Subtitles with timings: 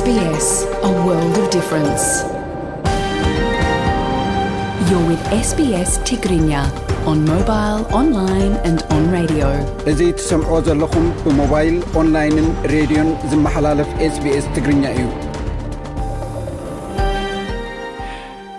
[0.00, 0.48] SBS,
[0.90, 2.02] a world of difference.
[4.88, 6.62] You're with SBS Tigrinya
[7.10, 9.48] on mobile, online and on radio.
[9.92, 10.52] እዚ ትሰምዖ
[10.82, 15.04] mobile, ብሞባይል ኦንላይንን ሬድዮን ዝመሓላለፍ ኤስቢኤስ ትግርኛ እዩ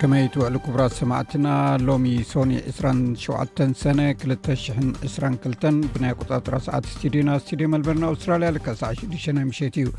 [0.01, 1.45] ከመይ ትውዕሉ ክቡራት ሰማዕትና
[1.87, 3.99] ሎሚ ሶኒ 27 ሰነ
[4.31, 9.89] 222 ብናይ ቆፃፅራ ሰዓት ስትድዮና ስትድዮ መልበልና ኣውስትራልያ ልካ 6 ናይ ምሸት እዩ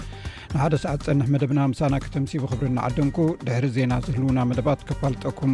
[0.55, 3.19] ንሓደ ሰዓት ፀንሕ መደብና ምሳና ከተምሲቡ ክብሪ እናዓደንኩ
[3.49, 5.53] ድሕሪ ዜና ዝህልውና መደባት ከፋልጠኩም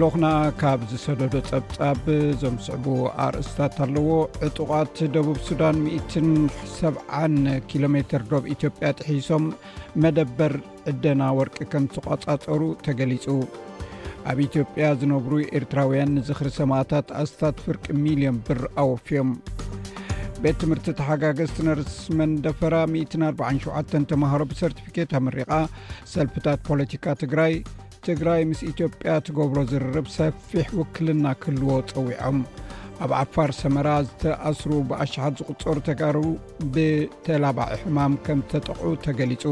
[0.00, 0.26] ልኹና
[0.62, 2.00] ካብ ዝሰደዶ ፀብጻብ
[2.40, 2.86] ዞም ስዕቡ
[3.26, 4.08] ኣርእስታት ኣለዎ
[4.48, 9.46] ዕጡቓት ደቡብ ሱዳን 170 ኪሎ ሜትር ዶብ ኢትዮጵያ ጥሒሶም
[10.04, 10.52] መደበር
[10.90, 13.24] ዕደና ወርቂ ከም ዝተቆጻፀሩ ተገሊጹ
[14.30, 19.30] ኣብ ኢትዮጵያ ዝነብሩ ኤርትራውያን ንዝኽሪ ሰማእታት ኣስታት ፍርቂ ሚልዮን ብር ኣወፍዮም
[20.42, 25.50] ቤት ትምህርቲ ተሓጋገስ ነርስ መንደፈራ 147 ተምሃሮ ብሰርቲፊኬት ኣምሪቓ
[26.14, 27.54] ሰልፍታት ፖለቲካ ትግራይ
[28.08, 32.38] ትግራይ ምስ ኢትዮጵያ ትገብሮ ዝርርብ ሰፊሕ ውክልና ክህልዎ ጸዊዖም
[33.06, 36.18] ኣብ ዓፋር ሰመራ ዝተኣስሩ ብኣሸሓት ዝቕፀሩ ተጋር
[36.76, 39.42] ብተላባዒ ሕማም ከም ዝተጠቕዑ ተገሊጹ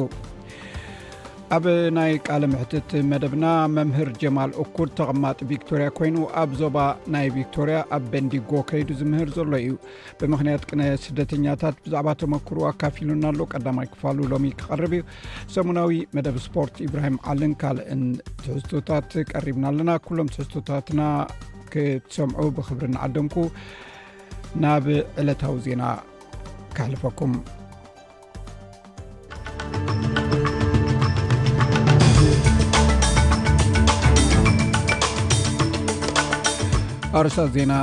[1.54, 1.66] ኣብ
[1.96, 3.44] ናይ ቃለ ምሕትት መደብና
[3.74, 6.76] መምህር ጀማል እኩድ ተቐማጢ ቪክቶርያ ኮይኑ ኣብ ዞባ
[7.14, 9.70] ናይ ቪክቶርያ ኣብ በንዲጎ ከይዱ ዝምህር ዘሎ እዩ
[10.20, 15.04] ብምክንያት ቅነ ስደተኛታት ብዛዕባ ተመክሩ ኣካፊሉና ኣሎ ቀዳማይ ክፋሉ ሎሚ ክቐርብ እዩ
[15.56, 18.02] ሰሙናዊ መደብ ስፖርት ኢብራሂም ዓልን ካልእን
[18.42, 21.00] ትሕዝቶታት ቀሪብና ኣለና ኩሎም ትሕዝቶታትና
[21.74, 23.36] ክትሰምዑ ብክብሪ ንዓደምኩ
[24.64, 24.88] ናብ
[25.22, 25.84] ዕለታዊ ዜና
[26.78, 27.32] ካሕልፈኩም
[37.20, 37.74] ኣርስታት ዜና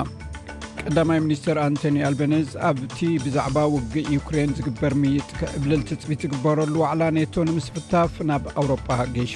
[0.87, 7.33] ቀዳማይ ሚኒስትር ኣንቶኒ ኣልቤነዝ ኣብቲ ብዛዕባ ውግእ ዩክሬን ዝግበር ምይጥ ክዕብልል ትፅቢት ዝግበረሉ ዋዕላ ኔቶ
[7.49, 9.33] ንምስፍታፍ ናብ ኣውሮጳ ገሹ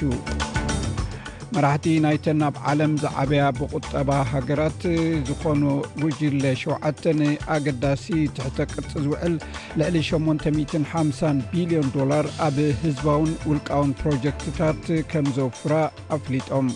[1.55, 4.81] መራሕቲ ናይተን ናብ ዓለም ዝዓበያ ብቁጠባ ሃገራት
[5.29, 5.63] ዝኾኑ
[6.01, 7.07] ጉጅለ 7
[7.55, 8.05] ኣገዳሲ
[8.39, 9.35] ትሕተ ቅርፂ ዝውዕል
[9.81, 15.75] ልዕሊ 850 ቢልዮን ዶላር ኣብ ህዝባውን ውልቃውን ፕሮጀክትታት ከም ዘውፍራ
[16.17, 16.67] ኣፍሊጦም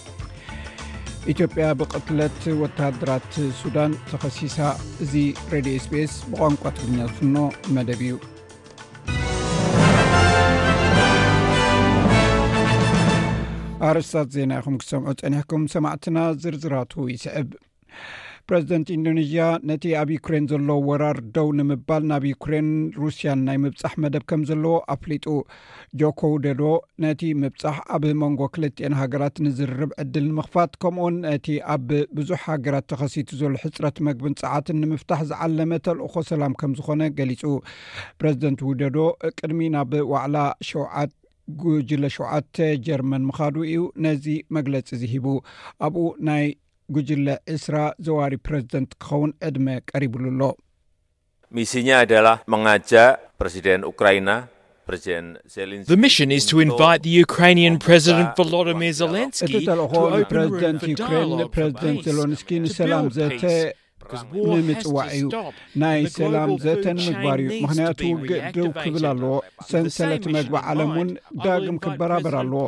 [1.31, 4.57] ኢትዮጵያ ብቅትለት ወታደራት ሱዳን ተኸሲሳ
[5.03, 5.13] እዚ
[5.53, 7.35] ሬድዮ ስፔስ ብቋንቋ ትግርኛ ዝፍኖ
[7.75, 8.13] መደብ እዩ
[13.89, 17.47] ኣርስታት ዜና ይኹም ክሰምዑ ፀኒሕኩም ሰማዕትና ዝርዝራቱ ይስዕብ
[18.49, 22.67] ፕረዚደንት ኢንዶኔዥያ ነቲ ኣብ ዩክሬን ዘሎ ወራር ደው ንምባል ናብ ዩክሬን
[23.03, 25.25] ሩስያን ናይ ምብፃሕ መደብ ከም ዘለዎ ኣፍሊጡ
[25.99, 26.61] ጆኮ ውደዶ
[27.03, 33.29] ነቲ ምብፃሕ ኣብ መንጎ ክልጥኤን ሃገራት ንዝርርብ ዕድል ንምኽፋት ከምኡውን ነቲ ኣብ ብዙሕ ሃገራት ተኸሲቱ
[33.41, 37.43] ዘሎ ሕፅረት መግብን ፀዓትን ንምፍታሕ ዝዓለመ ተልእኮ ሰላም ከም ዝኾነ ገሊፁ
[38.21, 38.97] ፕረዚደንት ውደዶ
[39.37, 40.37] ቅድሚ ናብ ዋዕላ
[40.71, 41.11] ሸውዓት
[41.61, 42.55] ጉጅለ ሸውዓተ
[42.87, 44.25] ጀርመን ምኻዱ እዩ ነዚ
[44.57, 45.25] መግለፂ ዝሂቡ
[45.85, 46.45] ኣብኡ ናይ
[46.95, 47.75] ጉጅለ ዕስራ
[48.07, 50.43] ዘዋሪ ፕረዚደንት ክኸውን ዕድመ ቀሪቡሉ ኣሎ
[55.93, 59.75] The mission is to invite the Ukrainian President Volodymyr Zelensky to
[60.19, 62.07] open room for dialogue for peace,
[62.79, 63.69] to build peace,
[64.59, 65.23] ንምጽዋዕ እዩ
[65.81, 69.33] ናይ ሰላም ዘተን ምግባር እዩ ምኽንያቱ ውግዕድው ክብል ኣለዎ
[69.71, 71.09] ሰንሰለቲ መግቢ ዓለም ውን
[71.45, 72.63] ዳግም ክበራበር ኣለዎ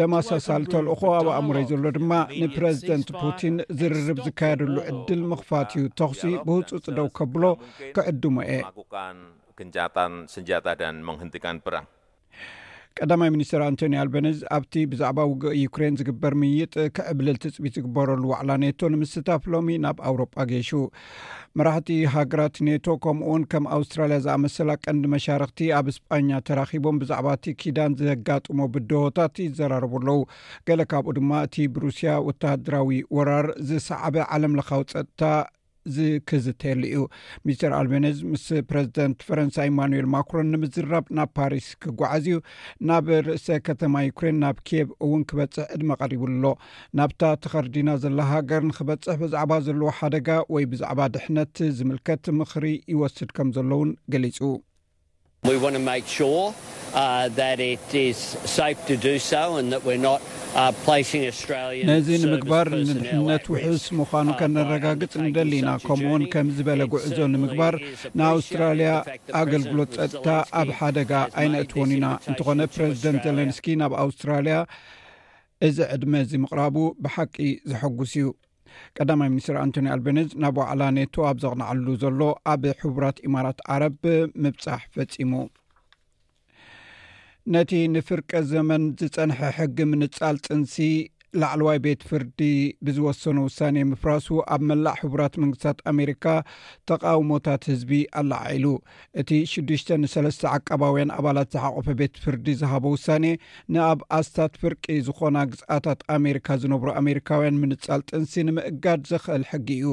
[0.00, 2.12] ተማሳሳሊ እተልእኮ ኣብ ኣእምረይ ዘሎ ድማ
[2.42, 7.44] ንፕረዚደንት ፑቲን ዝርርብ ዝካየደሉ ዕድል ምኽፋት እዩ ተኽሲ ብህፁጽ ደው ከብሎ
[7.98, 8.64] ክዕድሞ እየ
[13.02, 18.80] ቀዳማይ ሚኒስትር ኣንቶኒ ኣልቤነዝ ኣብቲ ብዛዕባ ውግእ ዩክሬን ዝግበር ምይጥ ክዕብልል ትፅቢት ዝግበረሉ ዋዕላ ኔቶ
[18.94, 20.70] ንምስታፍ ሎሚ ናብ ኣውሮጳ ገይሹ
[21.58, 27.94] መራሕቲ ሃገራት ኔቶ ከምኡውን ከም ኣውስትራልያ ዝኣመሰላ ቀንዲ መሻርክቲ ኣብ እስጳኛ ተራኪቦም ብዛዕባ እቲ ኪዳን
[28.02, 30.20] ዘጋጥሞ ብድሆታት ይዘራርቡ ኣለው
[30.70, 35.22] ገለ ካብኡ ድማ እቲ ብሩስያ ወተሃድራዊ ወራር ዝሰዓበ ዓለም ለካዊ ፀጥታ
[35.96, 37.00] ዝክዝተየሉ እዩ
[37.46, 42.38] ሚስተር ኣልቤነዝ ምስ ፕረዚደንት ፈረንሳይ ኢማኑኤል ማክሮን ንምዝራብ ናብ ፓሪስ ክጓዓዝ እዩ
[42.90, 46.44] ናብ ርእሰ ከተማ ዩክሬን ናብ ኬብ እውን ክበፅሕ ዕድመ ቀሪቡ ኣሎ
[47.00, 53.50] ናብታ ተኸርዲና ዘላ ሃገር ንክበፅሕ ብዛዕባ ዘለዎ ሓደጋ ወይ ብዛዕባ ድሕነት ዝምልከት ምክሪ ይወስድ ከም
[53.58, 54.38] ዘሎ እውን ገሊፁ
[61.88, 67.74] ነዚ ንምግባር ንድሕንነት ውሑስ ምዃኑ ከነረጋግጽ ንደሊ ኢና ከምኡውን ከም ዝበለ ጉዕዞ ንምግባር
[68.18, 68.90] ንኣውስትራልያ
[69.42, 70.28] ኣገልግሎት ፀጥታ
[70.60, 71.12] ኣብ ሓደጋ
[71.42, 74.56] ኣይነእትዎን ኢና እንተኾነ ፕረዚደንት ዘለንስኪ ናብ ኣውስትራልያ
[75.68, 77.36] እዚ ዕድመ እዚ ምቕራቡ ብሓቂ
[77.70, 78.26] ዘሐጉስ እዩ
[78.98, 82.20] ቀዳማይ ሚኒስትር ኣንቶኒ ኣልቤኒዝ ናብ ዋዕላ ኔቶ ኣብ ዘቕንዓሉ ዘሎ
[82.54, 83.96] ኣብ ሕቡራት ኢማራት ዓረብ
[84.44, 85.32] ምብፃሕ ፈጺሙ
[87.54, 90.74] ነቲ ንፍርቀ ዘመን ዝጸንሐ ሕጊ ምንጻል ጽንሲ
[91.42, 92.40] ላዕለዋይ ቤት ፍርዲ
[92.86, 96.24] ብዝወሰኑ ውሳኔ ምፍራሱ ኣብ መላእ ሕቡራት መንግስታት ኣሜሪካ
[96.90, 97.90] ተቃውሞታት ህዝቢ
[98.20, 98.66] ኣለዓዒሉ
[99.20, 103.24] እቲ 6ዱሽተ ንሰለስተ ዓቀባውያን ኣባላት ዝሓቆፈ ቤት ፍርዲ ዝሃቦ ውሳኔ
[103.74, 109.88] ንኣብ ኣስታት ፍርቂ ዝኾና ግዝኣታት ኣሜሪካ ዝነብሩ ኣሜሪካውያን ምንፃል ጥንሲ ንምእጋድ ዘኽእል ሕጊ እዩ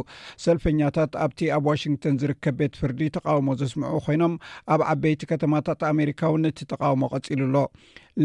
[0.46, 4.36] ሰልፈኛታት ኣብቲ ኣብ ዋሽንግተን ዝርከብ ቤት ፍርዲ ተቃውሞ ዘስምዑ ኮይኖም
[4.76, 7.58] ኣብ ዓበይቲ ከተማታት ኣሜሪካ እውን እቲ ተቃውሞ ቀፂሉ ኣሎ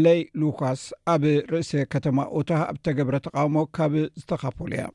[0.03, 0.81] ለይ ሉካስ
[1.13, 4.85] ኣብ ርእሰ ከተማ ኦታ ኣብ ተገብረ ተቃውሞ ካብ ዝተኻፈሉ እያ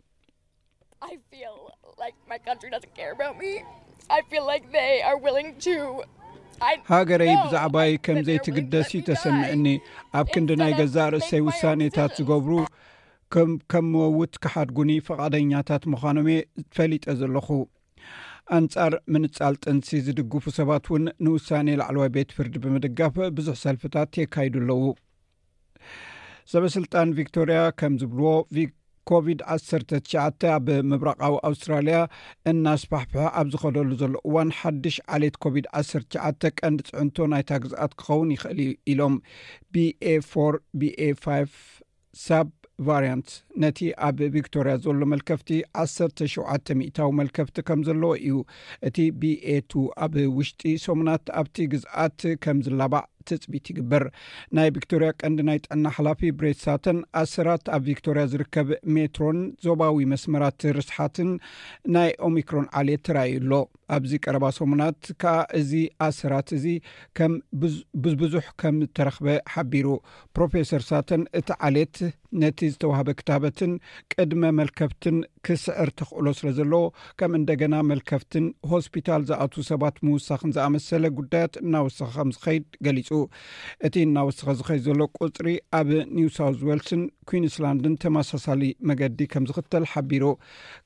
[6.92, 9.66] ሃገረይ ብዛዕባይ ከም እዩ ተሰሚዕኒ
[10.18, 12.52] ኣብ ክንዲ ናይ ገዛእ ርእሰይ ውሳኔታት ዝገብሩ
[13.72, 16.40] ከም መውት ክሓድጉኒ ፈቓደኛታት ምዃኖም እየ
[16.76, 17.46] ፈሊጠ ዘለኹ
[18.56, 24.82] አንጻር ምንፃል ጥንሲ ዝድግፉ ሰባት እውን ንውሳኔ ላዕለዋይ ቤት ፍርዲ ብምድጋፍ ብዙሕ ሰልፍታት የካይዱ ኣለዉ
[26.52, 28.28] ሰበስልጣን ቪክቶርያ ከም ዝብልዎ
[29.10, 31.96] ኮቪድ-199 ኣብ ምብራቃዊ ኣውስትራልያ
[32.50, 38.60] እናስፋሕፍሑ ኣብ ዝኸደሉ ዘሎ እዋን ሓድሽ ዓሌት ኮቪድ-199 ቀንዲ ፅዕንቶ ናይ ታግዛኣት ክኸውን ይኽእል
[38.92, 39.14] ኢሎም
[39.74, 41.34] ba4 ba5
[42.24, 42.28] ሳ
[42.86, 43.28] ቫርንት
[43.62, 45.50] ነቲ ኣብ ቪክቶርያ ዘሎ መልከፍቲ
[45.84, 48.36] 17ዊ መልከፍቲ ከም ዘለዎ እዩ
[48.88, 49.72] እቲ baቱ
[50.04, 54.04] ኣብ ውሽጢ ሰሙናት ኣብቲ ግዝአት ከም ዝላባእ ትፅቢት ይግበር
[54.56, 61.30] ናይ ቪክቶርያ ቀንዲ ናይ ጥዕና ሓላፊ ብሬትሳተን ኣስራት ኣብ ቪክቶርያ ዝርከብ ሜትሮን ዞባዊ መስመራት ርስሓትን
[61.96, 63.52] ናይ ኦሚክሮን ዓልየት ኣሎ
[63.96, 65.72] ኣብዚ ቀረባ ሰሙናት ከዓ እዚ
[66.06, 66.64] ኣስራት እዚ
[67.18, 67.32] ከም
[68.04, 69.88] ብዝብዙሕ ከም ዝተረኽበ ሓቢሩ
[70.38, 71.98] ፕሮፌሰር ሳተን እቲ ዓሌት
[72.42, 73.72] ነቲ ዝተዋህበ ክታበትን
[74.12, 75.16] ቅድመ መልከፍትን
[75.48, 76.82] ክስዕር ተኽእሎ ስለ ዘለዎ
[77.20, 83.08] ከም እንደገና መልከፍትን ሆስፒታል ዝኣትዉ ሰባት ምውሳኽን ዝኣመሰለ ጉዳያት እናወሰኺ ከም ዝኸይድ ገሊጹ
[83.86, 85.48] እቲ እናወስኪ ዝኸይ ዘሎ ቁፅሪ
[85.78, 90.24] ኣብ ኒው ሳውት ወልስን ኩንስላንድን ተመሳሳሊ መገዲ ከም ዝኽተል ሓቢሩ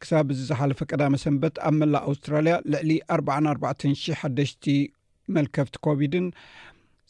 [0.03, 4.65] ክሳብ ዚ ዝሓለፈ ቀዳመ ሰንበት ኣብ መላእ ኣውስትራልያ ልዕሊ 4400 ሓደሽቲ
[5.39, 6.29] መልከፍቲ ኮቪድን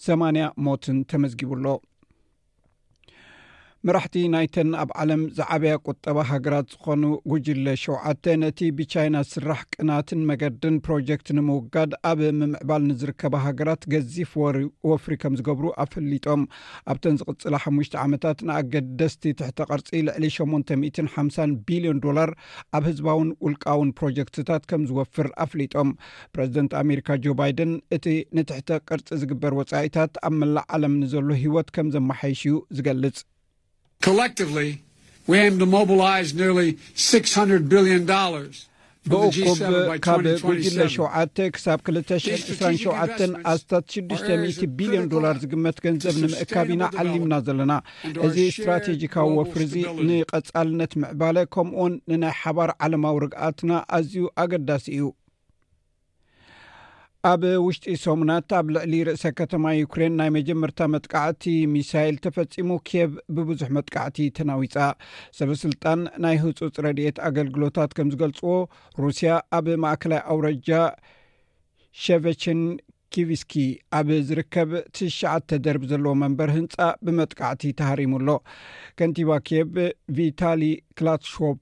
[0.06, 1.66] 8ን ሞትን ተመዝጊቡ ኣሎ
[3.88, 10.74] መራሕቲ ናይተን ኣብ ዓለም ዝዓበያ ቁጠባ ሃገራት ዝኾኑ ጉጅለ ሸውዓተ ነቲ ብቻይና ዝስራሕ ቅናትን መገድን
[10.86, 14.32] ፕሮጀክት ንምውጋድ ኣብ ምምዕባል ንዝርከባ ሃገራት ገዚፍ
[14.90, 16.42] ወፍሪ ከም ዝገብሩ ኣፈሊጦም
[16.94, 22.32] ኣብተን ዝቕፅላ ሓሙሽተ ዓመታት ንኣገደስቲ ትሕተ ቐርፂ ልዕሊ 850 ቢልዮን ዶላር
[22.78, 25.96] ኣብ ህዝባውን ውልቃውን ፕሮጀክትታት ከም ዝወፍር ኣፍሊጦም
[26.36, 28.06] ፕረዚደንት ኣሜሪካ ጆ ባይደን እቲ
[28.40, 33.18] ንትሕተ ቅርፂ ዝግበር ወፃኢታት ኣብ መላእ ዓለም ንዘሎ ሂወት ከም ዘመሓይሽ እዩ ዝገልጽ
[34.00, 34.82] Collectively,
[35.26, 38.04] we aim to mobilize nearly $600 billion.
[39.10, 39.60] በእቁብ
[40.06, 40.18] ካብ
[40.56, 47.74] ጉጅለ ሸውዓተ ክሳብ 227 ኣስታት 600 ቢልዮን ዶላር ዝግመት ገንዘብ ንምእካብ ኢና ዓሊምና ዘለና
[48.26, 49.74] እዚ እስትራቴጂካዊ ወፍሪ እዚ
[50.08, 55.08] ንቐጻልነት ምዕባለ ከምኡውን ንናይ ሓባር ዓለማዊ ርግኣትና ኣዝዩ ኣገዳሲ እዩ
[57.28, 63.68] ኣብ ውሽጢ ሰሙናት ኣብ ልዕሊ ርእሰ ከተማ ዩክሬን ናይ መጀመርታ መጥቃዕቲ ሚሳይል ተፈጺሙ ኬብ ብብዙሕ
[63.76, 64.76] መጥቃዕቲ ተናዊፃ
[65.38, 68.52] ሰበስልጣን ናይ ህፁፅ ረድኤት ኣገልግሎታት ከም ዝገልጽዎ
[69.04, 70.70] ሩስያ ኣብ ማእከላይ ኣውረጃ
[72.06, 72.60] ሸቨችን
[73.14, 73.52] ኪቪስኪ
[74.00, 78.30] ኣብ ዝርከብ ትሽዓተ ደርቢ ዘለዎ መንበር ህንፃ ብመጥቃዕቲ ተሃሪሙ ኣሎ
[79.00, 79.74] ከንቲባ ኬብ
[80.20, 80.62] ቪታሊ
[81.00, 81.58] ክላትሾፕ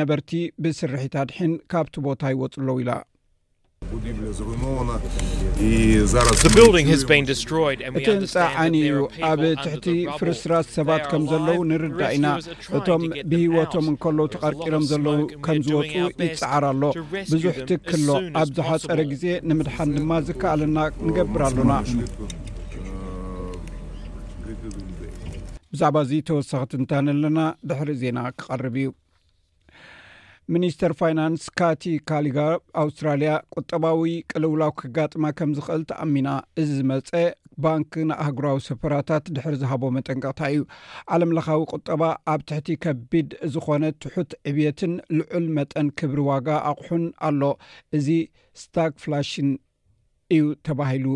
[0.00, 0.32] ነበርቲ
[0.64, 2.92] ብስርሒት ኣድሕን ካብቲ ቦታ ይወፅ ኣለው ኢላ
[3.94, 4.04] እቲ
[6.90, 7.56] ህንፃ
[8.60, 9.86] ዓይኒ እዩ ኣብ ትሕቲ
[10.20, 12.26] ፍርስራት ሰባት ከም ዘለዉ ንርዳ ኢና
[12.78, 15.92] እቶም ብሂወቶም እንከለዉ ተቐርቂሮም ዘለው ከም ዝወፁ
[16.28, 16.82] ይፃዓር ኣሎ
[17.34, 18.08] ብዙሕ ትክሎ
[18.42, 20.78] ኣብ ዝሓፀረ ግዜ ንምድሓን ድማ ዝከኣለና
[21.08, 21.72] ንገብር ኣሉና
[25.72, 28.88] ብዛዕባ እዙ ተወሳኺትንታን ኣለና ድሕሪ ዜና ክቐርብ እዩ
[30.54, 32.38] ሚኒስተር ፋይናንስ ካቲ ካሊጋ
[32.82, 34.00] ኣውስትራልያ ቁጠባዊ
[34.30, 36.28] ቅልውላ ከጋጥማ ከም ዝክእል ተኣሚና
[36.62, 37.10] እዚ ዝመፀ
[37.64, 40.60] ባንኪ ንኣህጉራዊ ሰፈራታት ድሕሪ ዝሃቦ መጠንቅቕታ እዩ
[41.14, 47.42] ዓለም ለካዊ ቁጠባ ኣብ ትሕቲ ከቢድ ዝኮነ ትሑት ዕብየትን ልዑል መጠን ክብሪ ዋጋ ኣቑሑን ኣሎ
[47.98, 48.08] እዚ
[48.62, 49.50] ስታክ ፍላሽን
[50.36, 51.06] እዩ ተባሂሉ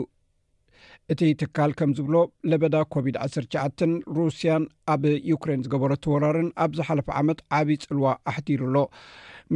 [1.12, 2.16] እቲ ትካል ከም ዝብሎ
[2.50, 8.76] ለበዳ ኮቪድ-19 ሩስያን ኣብ ዩክሬን ዝገበረት ወራርን ኣብ ዝሓለፈ ዓመት ዓብዪ ፅልዋ ኣሕዲሩ ኣሎ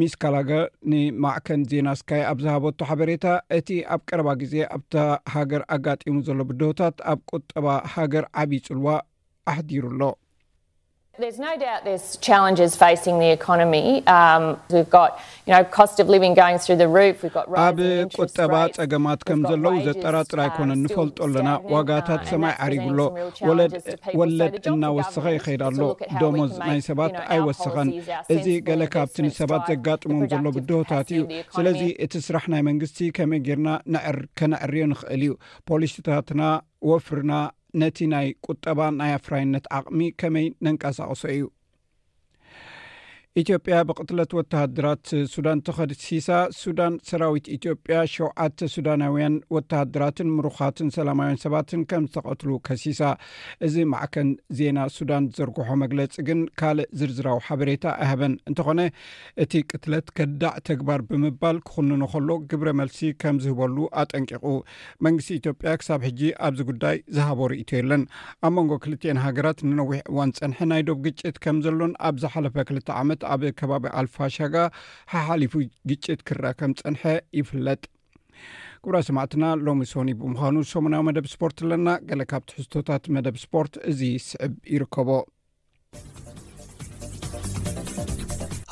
[0.00, 0.50] ሚስ ካላገ
[0.92, 3.26] ንማዕከን ዜና ስካይ ኣብ ዝሃበቶ ሓበሬታ
[3.58, 4.96] እቲ ኣብ ቀረባ ግዜ ኣብታ
[5.36, 8.88] ሃገር ኣጋጢሙ ዘሎ ብድሆታት ኣብ ቁጠባ ሃገር ዓብዪ ፅልዋ
[9.52, 10.02] ኣሕዲሩ ኣሎ
[17.66, 17.78] ኣብ
[18.22, 23.00] ቁጠባፀገማት ከም ዘለዉ ዘጠራጥራ ኣይኮነን ንፈልጦ ኣለና ዋጋታት ሰማይ ዓሪጉሎ
[24.20, 25.80] ወለድ እናወስኸ ይኸይዳኣሎ
[26.22, 27.90] ዶሞዝ ናይ ሰባት ኣይወሰኸን
[28.36, 31.22] እዚ ገለ ካብቲንሰባት ዘጋጥሞም ዘሎ ብድሆታት እዩ
[31.58, 35.32] ስለዚ እቲ ስራሕ ናይ መንግስቲ ከመይ ጌርና ነዕርከነዕርዮ ንኽእል እዩ
[35.70, 36.40] ፖሊስታትና
[36.92, 37.32] ወፍርና
[37.80, 41.42] ነቲ ናይ ቁጠባ ናይ ኣፍራይነት ዓቅሚ ከመይ ነንቀሳቅሶ እዩ
[43.40, 52.04] ኢትዮጵያ ብቅትለት ወተሃድራት ሱዳን ተኸሲሳ ሱዳን ሰራዊት ኢትዮጵያ ሸውዓተ ሱዳናውያን ወተሃድራትን ምሩኻትን ሰላማውያን ሰባትን ከም
[52.10, 53.00] ዝተቐትሉ ከሲሳ
[53.68, 58.80] እዚ ማዕከን ዜና ሱዳን ዘርግሖ መግለፂ ግን ካልእ ዝርዝራዊ ሓበሬታ ኣይሃበን እንተኾነ
[59.44, 64.46] እቲ ቅትለት ከዳዕ ተግባር ብምባል ክኽንኖ ከሎ ግብረ መልሲ ከም ዝህበሉ ኣጠንቂቑ
[65.08, 68.04] መንግስቲ ኢትዮጵያ ክሳብ ሕጂ ኣብዚ ጉዳይ ዝሃቦ ርእቶ የለን
[68.46, 72.88] ኣብ መንጎ ክልትኤን ሃገራት ንነዊሕ እዋን ፀንሐ ናይ ዶብ ግጭት ከም ዘሎን ኣብ ዝሓለፈ ክልተ
[73.02, 74.54] ዓመት ኣብ ከባቢ ኣልፋሻጋ
[75.12, 75.54] ሓሓሊፉ
[75.90, 77.02] ግጭት ክረአ ከም ፀንሐ
[77.38, 77.82] ይፍለጥ
[78.84, 84.00] ጉብራ ሰማዕትና ሎሚ ሶኒ ብምዃኑ ሰሙናዊ መደብ ስፖርት ኣለና ገለ ካብ ትሕዝቶታት መደብ ስፖርት እዚ
[84.28, 85.08] ስዕብ ይርከቦ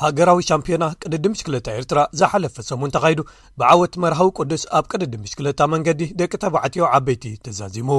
[0.05, 3.19] ሃገራዊ ሻምፒዮና ቅድድም ሽክለታ ኤርትራ ዝሓለፈ ሰሙን ተኻይዱ
[3.59, 7.89] ብዓወት መርሃዊ ቅዱስ ኣብ ቅድድም ሽክለታ መንገዲ ደቂ ተባዕትዮ ዓበይቲ ተዛዚሙ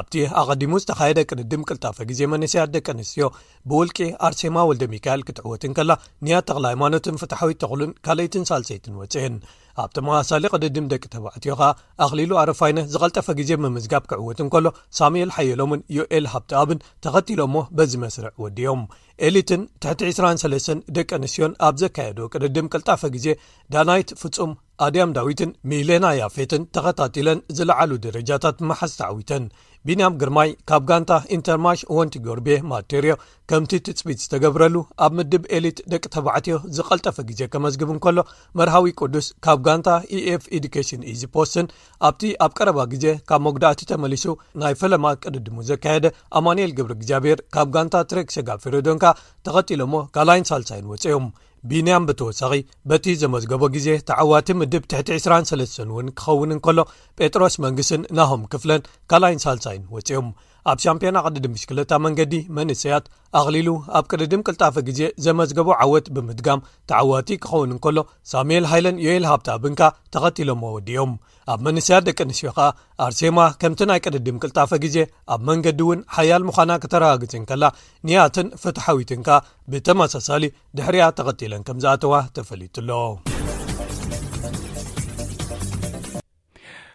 [0.00, 3.28] ኣብቲ ኣቐዲሙ ዝተኻየደ ቅድድም ቅልጣፈ ግዜ መንስያት ደቂ ኣንስትዮ
[3.70, 5.92] ብውልቂ ኣርሴማ ወልደ ሚካኤል ክትዕወትን ከላ
[6.28, 9.36] ንያ ተኽሊ ሃይማኖትን ፍትሓዊት ተኽሉን ካልአይትን ሳልሰይትን ወፅአን
[9.82, 11.68] ኣብቲ መዋሳሊ ቅድድም ደቂ ተባዕትዮ ኸኣ
[12.04, 14.66] ኣኽሊሉ ኣረፋይነ ዝቐልጠፈ ግዜ ምምዝጋብ ክዕውት እንከሎ
[14.98, 18.82] ሳሙኤል ሓየሎምን ዮኤል ሃብቲኣብን ተኸቲሎ እሞ በዚ መስርዕ ወዲዮም
[19.28, 23.26] ኤሊትን ትሕቲ 23 ደቂ ኣንስትዮን ኣብ ዘካየዶ ቅድድም ቅልጣፈ ግዜ
[23.74, 24.52] ዳናይት ፍጹም
[24.84, 29.44] ኣድያም ዳዊትን ሚሌና ያፌትን ተኸታቲለን ዝለዓሉ ደረጃታት መሓዝ ተዓዊተን
[29.88, 33.12] ቢንያም ግርማይ ካብ ጋንታ ኢንተርማሽ ወንቲ ጎርቤ ማቴርዮ
[33.50, 38.18] ከምቲ ትፅቢት ዝተገብረሉ ኣብ ምድብ ኤሊት ደቂ ተባዕትዮ ዝቐልጠፈ ግዜ ከመዝግብ እንከሎ
[38.60, 41.68] መርሃዊ ቅዱስ ካብ ጋንታ ኢኤፍ ኤዱኬሽን ኢዚፖስትን
[42.08, 44.26] ኣብቲ ኣብ ቀረባ ግዜ ካብ መጉዳእቲ ተመሊሱ
[44.62, 46.06] ናይ ፈለማ ቅድድሙ ዘካየደ
[46.40, 49.04] ኣማንኤል ግብሪ እግዚኣብሔር ካብ ጋንታ ትሬክ ሸጋ ፌሬዶንካ
[49.48, 51.26] ተቐጢሎሞ ካልይን ሳልሳይን ወፅኦም
[51.70, 52.52] ቢንያም ብተወሳኺ
[52.90, 56.78] በቲ ዘመዝገቦ ግዜ ተዓዋቲ ምድብ ትሕቲ 23 እውን ክኸውን እንከሎ
[57.20, 60.30] ጴጥሮስ መንግስን ናሆም ክፍለን ካልኣይን ሳልሳይን ወፂኦም
[60.70, 63.04] ኣብ ሻምፒዮና ቅድዲ ምሽክለታ መንገዲ መንእስያት
[63.40, 67.98] ኣቕሊሉ ኣብ ቅድድም ቅልጣፈ ግዜ ዘመዝገቦ ዓወት ብምድጋም ተዓዋቲ ክኸውንንከሎ
[68.32, 69.80] ሳሙኤል ሃይለን ዮየልሃብታብንካ
[70.14, 71.12] ተኸቲሎም መወዲዮም
[71.54, 72.68] ኣብ መንስያት ደቂ ኣንስዮ ኸኣ
[73.06, 74.96] ኣርሴማ ከምቲ ናይ ቅድድም ቅልጣፈ ግዜ
[75.34, 77.64] ኣብ መንገዲ እውን ሓያል ምዃና ክተረጋግጽን ከላ
[78.08, 79.28] ንኣትን ፍትሓዊትንካ
[79.72, 80.44] ብተመሳሳሊ
[80.78, 82.90] ድሕርያ ተቐጢለን ከም ዝኣተዋ ተፈሊቱኣሎ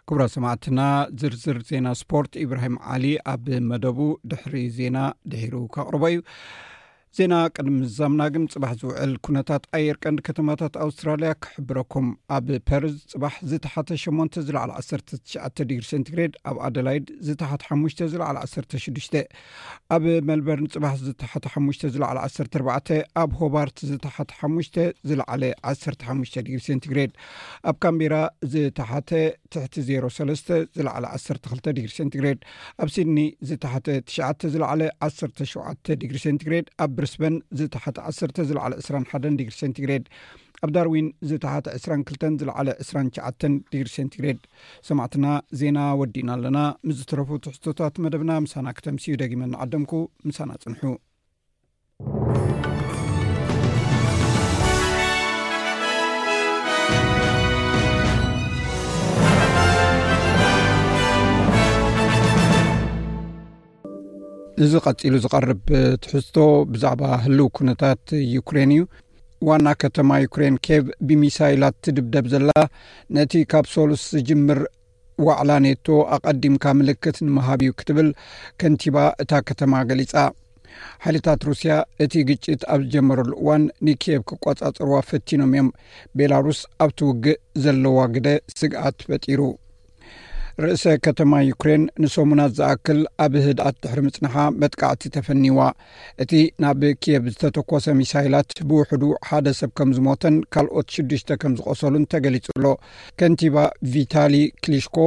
[0.10, 0.82] ክቡራት ሰማዕትና
[1.22, 4.00] ዝርዝር ዜና ስፖርት ኢብራሂም ዓሊ ኣብ መደቡ
[4.34, 4.98] ድሕሪ ዜና
[5.34, 6.18] ድሒሩ ካቕርቦ እዩ
[7.18, 12.08] ዜና ቅድሚ ምዛምና ግን ፅባሕ ዝውዕል ኩነታት ኣየር ቀንዲ ከተማታት ኣውስትራልያ ክሕብረኩም
[12.38, 19.16] ኣብ ፐርዝ ፅባሕ ዝተሓተ 8 ዝለዕሊ 19 ዲግሪ ሴንቲግሬድ ኣብ ኣደላይድ ዝተሓተ 5 ዝለዕሊ 16
[19.98, 22.18] ኣብ መልበርን ፅባሕ ዝተሓተ 5 ዝለዕሊ
[22.58, 22.92] 14
[23.24, 24.78] ኣብ ሆባርት ዝተሓተ 5
[25.12, 27.14] ዝለዕለ 15 ዲግሪ ሴንቲግሬድ
[27.72, 28.18] ኣብ ካምቢራ
[28.56, 29.10] ዝተሓተ
[29.56, 32.40] ትሕቲ 03 ዝለዕለ 12 ዲግሪ ሴንቲግሬድ
[32.84, 33.20] ኣብ ሲድኒ
[33.50, 34.82] ዝተሓተ 9 ዝለዕለ
[35.12, 40.06] 17 ዲግሪ ሴንቲግሬድ ኣብ ብርስበን ዝተሓተ 10 ዝለዕለ 21 ዲግሪ ሴንቲግሬድ
[40.66, 44.40] ኣብ ዳርዊን ዝተሓተ 22 ዝለዕለ 29 ዲግሪ ሴንቲግሬድ
[44.90, 45.26] ሰማዕትና
[45.62, 49.94] ዜና ወዲእና ኣለና ምስ ዝተረፉ ትሕዝቶታት መደብና ምሳና ክተምስዩ ደጊመ ንዓደምኩ
[50.30, 50.84] ምሳና ፅንሑ
[64.64, 65.62] እዚ ቀፂሉ ዝቐርብ
[66.04, 66.36] ትሕዝቶ
[66.74, 68.04] ብዛዕባ ህልው ኩነታት
[68.36, 68.84] ዩክሬን እዩ
[69.48, 72.50] ዋና ከተማ ዩክሬን ኬቭ ብሚሳይላት ትድብደብ ዘላ
[73.16, 74.60] ነቲ ካብ ሶሉስ ዝጅምር
[75.26, 78.10] ዋዕላ ኔቶ ኣቐዲምካ ምልክት ንምሃብ እዩ ክትብል
[78.62, 80.16] ከንቲባ እታ ከተማ ገሊጻ
[81.04, 81.74] ሓይልታት ሩስያ
[82.08, 85.70] እቲ ግጭት ኣብ ዝጀመረሉ እዋን ንኬቭ ክቆጻጽርዋ ፈቲኖም እዮም
[86.20, 88.28] ቤላሩስ ኣብቲ ውግእ ዘለዋ ግደ
[88.60, 89.40] ስግኣት ፈጢሩ
[90.64, 95.60] ርእሰ ከተማ ዩክሬን ንሰሙናት ዝኣክል ኣብ ህድኣት ድሕሪ ምጽንሓ መጥቃዕቲ ተፈኒዋ
[96.24, 96.32] እቲ
[96.64, 102.66] ናብ ኪየብ ዝተተኮሰ ሚሳይላት ብውሕዱ ሓደ ሰብ ከም ዝሞተን ካልኦት ሽዱሽተ ከም ዝቆሰሉን ተገሊጹ ኣሎ
[103.22, 103.58] ከንቲባ
[103.96, 104.34] ቪታሊ
[104.64, 104.98] ክሊሽኮ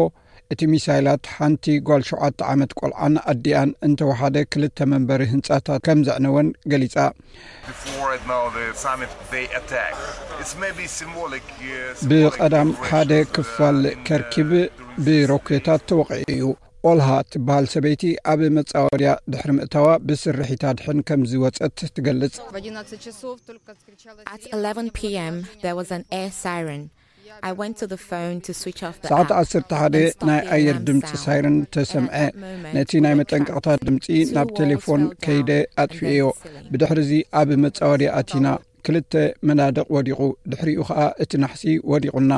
[0.55, 6.97] እቲ ሚሳይላት ሓንቲ ጓል ሸዓተ ዓመት ቆልዓን ኣዲኣን እንተወሓደ ክልተ መንበሪ ህንጻታት ከም ዘዕነወን ገሊጻ
[12.11, 14.52] ብቐዳም ሓደ ክፋል ከርኪብ
[15.09, 16.47] ብሮኬታት ተወቂዑ እዩ
[16.90, 18.02] ኦልሃ ትበሃል ሰበይቲ
[18.33, 22.37] ኣብ መፃወድያ ድሕሪ ምእታዋ ብስርሒታ ድሕን ከም ዝወፀት ትገልጽ
[29.12, 29.97] ሰዓት ዓስተ1ደ
[30.28, 32.14] ናይ ኣየር ድምፂ ሳይረን ተሰምዐ
[32.76, 34.06] ነቲ ናይ መጠንቀቕታት ድምፂ
[34.37, 35.50] ናብ ቴሌፎን ከይደ
[35.85, 36.26] ኣጥፍአዮ
[36.73, 38.47] ብድሕሪዚ ኣብ መጻወድያ ኣቲና
[38.87, 39.12] ክልተ
[39.49, 40.20] መዳደቕ ወዲቑ
[40.52, 42.32] ድሕሪኡ ኸዓ እቲ ናሕሲ ወዲቑና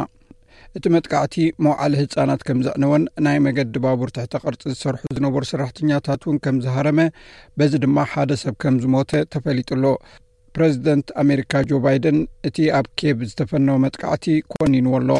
[0.78, 6.58] እቲ መጥካዕቲ መውዕለ ህፃናት ከም ዘዕንወን ናይ መገድ ዲባቡር ትሕተቐርፂ ዝሰርሑ ዝነበሩ ሰራሕተኛታት እውን ከም
[6.64, 7.00] ዝሃረመ
[7.60, 9.94] በዚ ድማ ሓደ ሰብ ከም ዝሞተ ተፈሊጡ ሎ
[10.56, 12.16] ፕረዚደንት ኣሜሪካ ጆ ባይደን
[12.48, 15.10] እቲ ኣብ ኬብ ዝተፈነወ መጥቃዕቲ ኮኒንዎ ኣሎ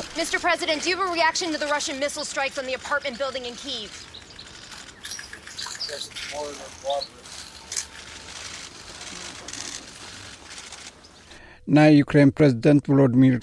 [11.77, 13.35] ናይ ዩክሬን ፕረዚደንት ቮሎዲሚር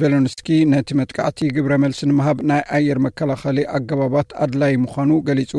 [0.00, 5.52] ቬሎንስኪ ነቲ መጥቃዕቲ ግብረ መልሲ ንምሃብ ናይ ኣየር መከላኸሊ ኣገባባት ኣድላይ ምዃኑ ገሊጹ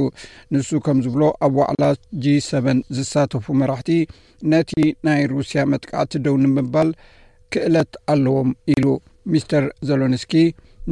[0.54, 1.84] ንሱ ከም ዝብሎ ኣብ ዋዕላ
[2.24, 3.90] g7 ዝሳተፉ መራሕቲ
[4.54, 4.72] ነቲ
[5.08, 6.90] ናይ ሩስያ መጥቃዕቲ ደው ንምባል
[7.56, 8.86] ክእለት ኣለዎም ኢሉ
[9.34, 10.34] ሚስተር ዘሎንስኪ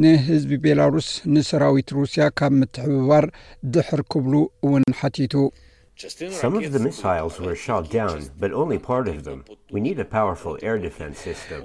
[0.02, 3.26] ንህዝቢ ቤላሩስ ንሰራዊት ሩስያ ካብ ምትሕብባር
[3.74, 4.34] ድሕር ክብሉ
[4.66, 5.34] እውን ሓቲቱ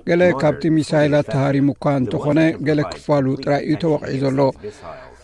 [0.09, 4.39] ገለ ካብቲ ሚሳይላት ተሃሪሙ እኳ እንተኾነ ገለ ክፋሉ ጥራይ እዩ ተወቂዒ ዘሎ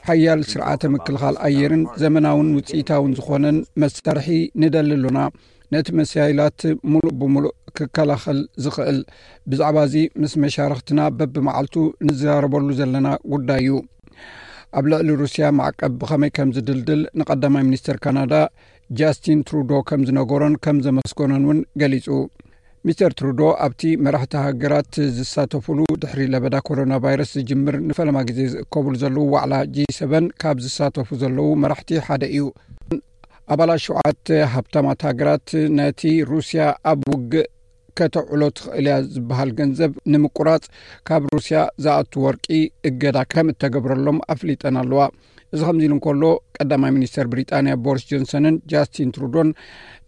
[0.07, 4.27] ሓያል ስርዓተ ምክልኻል ኣየርን ዘመናውን ውፅኢታውን ዝኾነን መሳርሒ
[4.63, 5.19] ንደሊ ሉና
[5.73, 6.59] ነቲ መሳይላት
[6.93, 8.99] ሙሉእ ብምሉእ ክከላኸል ዝኽእል
[9.51, 11.75] ብዛዕባ እዚ ምስ መሻርክትና በብመዓልቱ
[12.07, 13.75] ንዝራረበሉ ዘለና ጉዳይ እዩ
[14.79, 18.33] ኣብ ልዕሊ ሩስያ ማዕቀብ ብኸመይ ከም ዝድልድል ንቀዳማይ ሚኒስትር ካናዳ
[18.99, 22.07] ጃስትን ትሩዶ ከም ዝነገሮን ከም ዘመስገኖን እውን ገሊጹ
[22.87, 29.23] ሚስተር ትሩዶ ኣብቲ መራሕቲ ሃገራት ዝሳተፍሉ ድሕሪ ለበዳ ኮሮና ቫይረስ ዝጅምር ንፈለማ ግዜ ዝእከብሉ ዘለዉ
[29.33, 30.01] ዋዕላ gሰ
[30.43, 32.45] ካብ ዝሳተፉ ዘለዉ መራሕቲ ሓደ እዩ
[33.53, 35.47] ኣባላት ሸተ ሃብታማት ሃገራት
[35.79, 37.49] ነቲ ሩስያ ኣብ ውግእ
[37.99, 40.63] ከተዕሎ ትኽእል ያ ዝብሃል ገንዘብ ንምቁራጽ
[41.07, 42.45] ካብ ሩስያ ዝኣት ወርቂ
[42.89, 45.01] እገዳ ከም እተገብረሎም ኣፍሊጠን ኣለዋ
[45.55, 46.23] እዚ ከምዚ ኢሉ እንከሎ
[46.57, 49.49] ቀዳማይ ሚኒስተር ብሪጣንያ ቦሪስ ጆንሰንን ጃስቲን ትሩዶን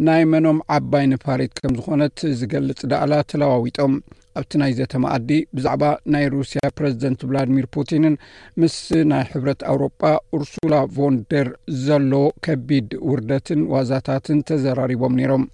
[0.07, 3.93] ናይ መኖም ዓባይ ነፋሪት ከም ዝኾነት ዝገልጽ ዳኣላ ተለዋዊጦም
[4.39, 4.71] ኣብቲ ናይ
[5.03, 5.83] መኣዲ ብዛዕባ
[6.15, 8.15] ናይ ሩስያ ፕረዚደንት ቭላድሚር ፑቲንን
[8.63, 8.75] ምስ
[9.11, 10.03] ናይ ሕብረት ኣውሮጳ
[10.37, 11.49] ኡርሱላ ቮንደር
[11.85, 12.11] ዘሎ
[12.47, 15.45] ከቢድ ውርደትን ዋዛታትን ተዘራሪቦም ነይሮም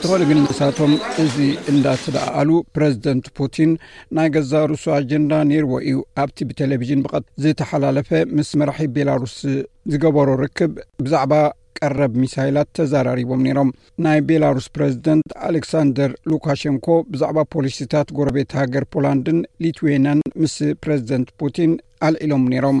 [0.00, 1.34] እንተኾነ ግን ንሳቶም እዚ
[1.72, 3.70] እንዳተደኣሉ ፕረዚደንት ፑቲን
[4.16, 9.34] ናይ ገዛ ሩሱ ኣጀንዳ ነይርዎ እዩ ኣብቲ ብቴሌቭዥን ብቐት ዝተሓላለፈ ምስ መራሒ ቤላሩስ
[9.92, 10.72] ዝገበሮ ርክብ
[11.06, 11.34] ብዛዕባ
[11.80, 13.68] ቀረብ ሚሳይላት ተዘራሪቦም ነይሮም
[14.06, 21.72] ናይ ቤላሩስ ፕረዚደንት ኣሌክሳንደር ሉካሸንኮ ብዛዕባ ፖሊሲታት ጎረቤት ሃገር ፖላንድን ሊትዌንያን ምስ ፕረዚደንት ፑቲን
[22.08, 22.80] ኣልዒሎም ነይሮም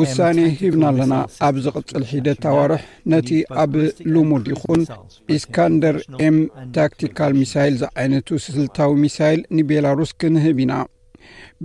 [0.00, 1.14] ውሳኔ ሂብና ኣለና
[1.46, 2.74] ኣብ ዝቕፅል ሒደት ኣዋርሑ
[3.12, 3.30] ነቲ
[3.62, 3.72] ኣብ
[4.12, 4.82] ሉሙድ ይኹን
[5.36, 6.36] ኢስካንደር ኤም
[6.78, 10.74] ታክቲካል ሚሳይል ዝዓይነቱ ስልታዊ ሚሳይል ንቤላሩስ ክንህብ ኢና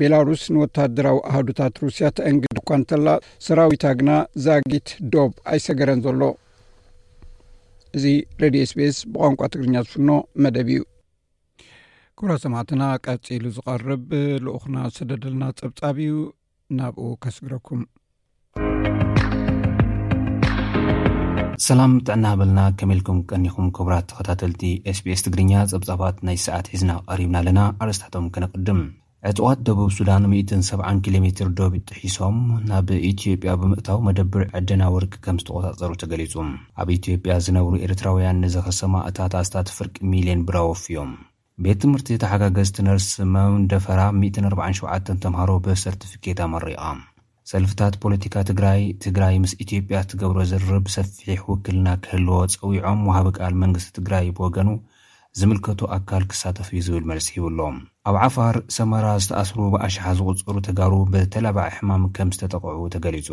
[0.02, 3.08] ቤላሩስ ንወታደራዊ ኣህዶታት ሩስያ ተእንግድ እኳ እንተላ
[3.48, 4.12] ሰራዊታ ግና
[4.46, 6.22] ዛጊት ዶብ ኣይሰገረን ዘሎ
[7.98, 8.06] እዚ
[8.44, 10.10] ሬድዮ ስፔስ ብቋንቋ ትግርኛ ዝፍኖ
[10.44, 10.82] መደብ እዩ
[12.22, 14.08] ክብራ ሰማዕትና ቀፂሉ ዝቐርብ
[14.46, 16.16] ልኡኹና ዝተደደልና ፀብጻብ እዩ
[16.78, 17.82] ናብኡ ከስግረኩም
[21.68, 24.64] ሰላም ጥዕና በልና ከመኢልኩም ቀኒኹም ክቡራት ተኸታተልቲ
[24.98, 28.82] ስbስ ትግርኛ ጸብጻባት ናይ ሰዓት ሒዝና ቀሪብና ኣለና ኣርስታቶም ክነቅድም
[29.32, 32.38] ዕፅዋት ደቡብ ሱዳን 17 ኪሎ ሜትር ዶብ ጥሒሶም
[32.72, 36.36] ናብ ኢትዮጵያ ብምእታዊ መደብር ዕደና ወርቂ ከም ዝተቆፃፀሩ ተገሊጹ
[36.82, 41.12] ኣብ ኢትዮጵያ ዝነብሩ ኤርትራውያን ንዝኸሰማ እታታስታት ፍርቂ ሚልዮን ብራወፍ እዮም
[41.64, 43.06] ቤት ትምህርቲ ተሓጋገዝቲ ነርስ
[43.72, 47.00] ደፈራ 147 ተምሃሮ ብሰርቲፊኬት ኣመሪቖም
[47.52, 53.90] ሰልፍታት ፖለቲካ ትግራይ ትግራይ ምስ ኢትዮጵያ እትገብሮ ዝርርብ ሰፊሕ ውክልና ክህልዎ ፀዊዖም ወሃቢ ቃል መንግስቲ
[54.00, 54.70] ትግራይ ብወገኑ
[55.40, 57.78] ዝምልከቱ ኣካል ክሳተፍ እዩ ዝብል መልሲ ይብሎም
[58.12, 63.28] ኣብ ዓፋር ሰመራ ዝተኣስሩ ብኣሽሓ ዝቕፅሩ ተጋሩ ብተለባዒ ሕማም ከም ዝተጠቕዑ ተገሊጹ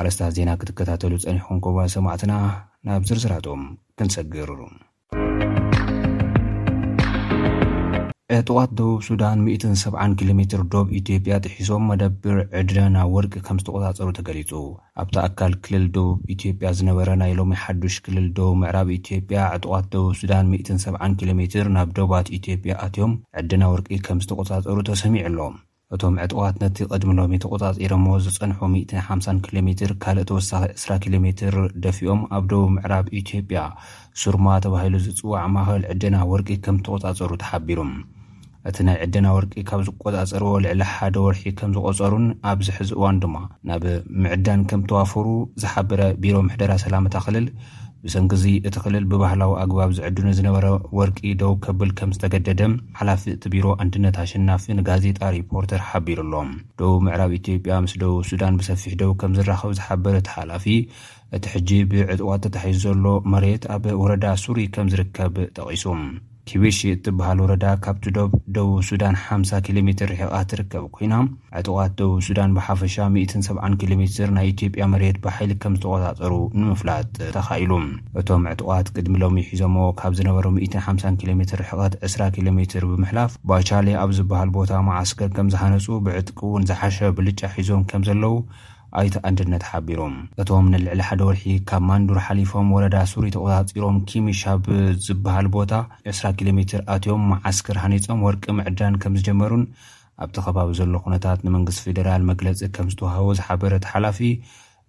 [0.00, 2.32] ኣረስታት ዜና ክትከታተሉ ጸኒሕኩም ኮባ ሰማዕትና
[2.90, 3.64] ናብ ዝርዝራቶም
[3.98, 4.50] ክንሰግር
[8.34, 9.42] ዕጥዋት ደቡብ ሱዳን
[9.80, 14.50] 17 ኪሎ ሜትር ዶብ ኢትዮጵያ ጥሒሶም መደብር ዕድና ወርቂ ከም ዝተቆፃፀሩ ተገሊጹ
[15.02, 20.10] ኣብቲ ኣካል ክልል ደቡብ ኢትዮጵያ ዝነበረ ናይ ሎሚ ሓዱሽ ክልል ደቡብ ምዕራብ ኢትዮጵያ ዕጥዋት ደቡብ
[20.20, 23.12] ሱዳን 17 ኪሎ ሜትር ናብ ደባት ኢትዮጵያ ኣትዮም
[23.42, 25.38] ዕድና ወርቂ ከም ዝተቆጻፀሩ ተሰሚዑ ኣሎ
[25.94, 31.54] እቶም ዕጥዋት ነቲ ቅድሚ ሎሚ ተቆጻፂሮሞ ዝፀንሑ 150 ኪሎ ሜትር ካልእ ተወሳኺ 20 ኪሎ ሜትር
[31.86, 33.60] ደፊኦም ኣብ ደቡብ ምዕራብ ኢትዮጵያ
[34.24, 37.78] ሱርማ ተባሂሉ ዝፅዋዕ ማኽል ዕድና ወርቂ ከም ዝተቆጻፀሩ ተሓቢሩ
[38.68, 43.36] እቲ ናይ ዕድና ወርቂ ካብ ዝቆፃፀርዎ ልዕሊ ሓደ ወርሒ ከም ዝቆፀሩን ኣብዝሕዚ እዋን ድማ
[43.68, 43.84] ናብ
[44.22, 45.26] ምዕዳን ከም ተዋፈሩ
[45.62, 47.46] ዝሓበረ ቢሮ ምሕደራ ሰላምታ ክልል
[48.04, 50.66] ብሰንኪዚ እቲ ክልል ብባህላዊ ኣግባብ ዝዕድነ ዝነበረ
[50.98, 52.62] ወርቂ ደው ከብል ከም ዝተገደደ
[52.98, 56.50] ሓላፊ እቲ ቢሮ ኣንድነት ኣሸናፍን ጋዜጣ ሪፖርተር ሓቢሩ ኣሎም
[56.80, 60.66] ደቡብ ምዕራብ ኢትዮጵያ ምስ ደቡብ ሱዳን ብሰፊሕ ደው ከም ዝራኸቡ ዝሓበረ ቲ ሓላፊ
[61.38, 65.84] እቲ ሕጂ ብዕጥዋት ተታሒዙ ዘሎ መሬት ኣብ ወረዳ ሱሪ ከም ዝርከብ ጠቂሱ
[66.50, 71.14] ከቤሺ እትበሃል ወረዳ ካብቲ ዶብ ደቡብ ሱዳን ሓ0 ኪሎ ሜትር ርሕቓት ትርከብ ኮይና
[71.60, 77.72] ዕጡቓት ደቡብ ሱዳን ብሓፈሻ 170 ኪሎ ሜትር ናይ ኢትዮጵያ መሬት ብሓይሊ ከም ዝተቆጣፀሩ ንምፍላጥ ተኻኢሉ
[78.22, 83.34] እቶም ዕጡቓት ቅድሚ ሎሚ ሒዞሞ ካብ ዝነበረ 150 ኪሎ ሜትር ርሕቐት 20ራ ኪሎ ሜትር ብምሕላፍ
[83.52, 88.34] ባቻሌ ኣብ ዝበሃል ቦታ መዓስከር ከም ዝሓነፁ ብዕጥቂ እውን ዝሓሸ ብልጫ ሒዞም ከም ዘለዉ
[89.00, 94.62] ኣይቲ ኣንድነት ሓቢሮም እቶም ንልዕሊ ሓደ ወርሒ ካብ ማንዱር ሓሊፎም ወለዳ ሱሩ ተቘሳጺሮም ኪሚሻብ
[95.06, 95.72] ዝብሃል ቦታ
[96.12, 99.64] 20ራ ኪሎ ሜትር ኣትዮም መዓስክር ሃኒጾም ወርቂ ምዕዳን ከም ዝጀመሩን
[100.24, 104.18] ኣብቲ ኸባቢ ዘሎ ዅነታት ንመንግስቲ ፌደራል መግለጺ ከም ዝተውሃቦ ዝሓበረት ሓላፊ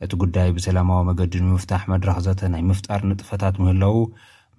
[0.08, 3.98] እቲ ጕዳይ ብሰላማዊ መገዲን ብምፍታሕ መድረኽ ዘተ ናይ ምፍጣር ንጥፈታት ምህለዉ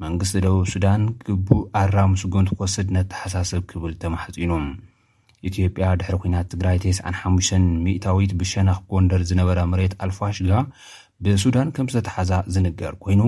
[0.04, 1.48] መንግስቲ ደቡብ ሱዳን ግቡ
[1.84, 4.66] ኣራምስጉምቲ ክወስድ ነተሓሳስብ ኪብል ተማሕጺኑም
[5.48, 10.50] ኢትዮጵያ ድሕሪ ኩናት ትግራይ 95 ሚእታዊት ብሸነኽ ጎንደር ዝነበረ መሬት ኣልፋሽጋ
[11.26, 13.20] ብሱዳን ከም ዝተተሓዛ ዝንገር ኮይኑ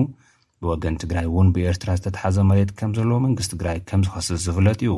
[0.63, 4.93] ብወገን ትግራይ እውን ብኤርትራ ዝተተሓዘ መሬት ከም ዘለዎ መንግስቲ ትግራይ ከም ዝኸስስ ዝፍለጥ እዩ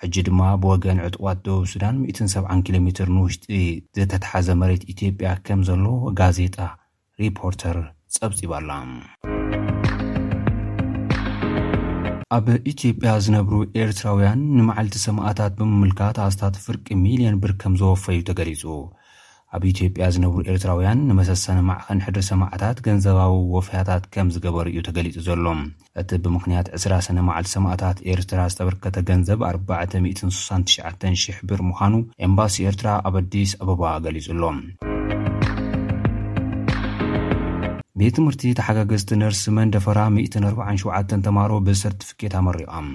[0.00, 3.46] ሕጂ ድማ ብወገን ዕጡቋት ደቡብ ሱዳን 170 ኪሎ ሜትር ንውሽጢ
[3.98, 6.58] ዝተተሓዘ መሬት ኢትዮጵያ ከም ዘለዎ ጋዜጣ
[7.22, 7.78] ሪፖርተር
[8.16, 8.54] ጸብፂባ
[12.34, 18.62] ኣብ ኢትዮጵያ ዝነብሩ ኤርትራውያን ንመዓልቲ ሰማእታት ብምምልካት ኣስታት ፍርቂ ሚልዮን ብር ከም ዘወፈዩ ተገሊጹ
[19.56, 25.46] ኣብ ኢትዮጵያ ዝነብሩ ኤርትራውያን ንመሰሰነ ማዕኸን ሕድሪ ሰማዕታት ገንዘባዊ ወፍያታት ከም ዝገበሩ እዩ ተገሊጹ ዘሎ
[26.02, 31.94] እቲ ብምኽንያት ስራ ሰነ መዓልቲ ሰማዕታት ኤርትራ ዝተበርከተ ገንዘብ 469,000 ብር ምዃኑ
[32.28, 34.42] ኤምባሲ ኤርትራ ኣብ ኣዲስ ኣበባ ገሊጹ ኣሎ
[38.00, 42.88] ቤት ትምህርቲ ተሓጋገዝቲ ነርሲ መንደፈራ 147 ተማሮ ብሰርቲፊኬት ኣመሪቖም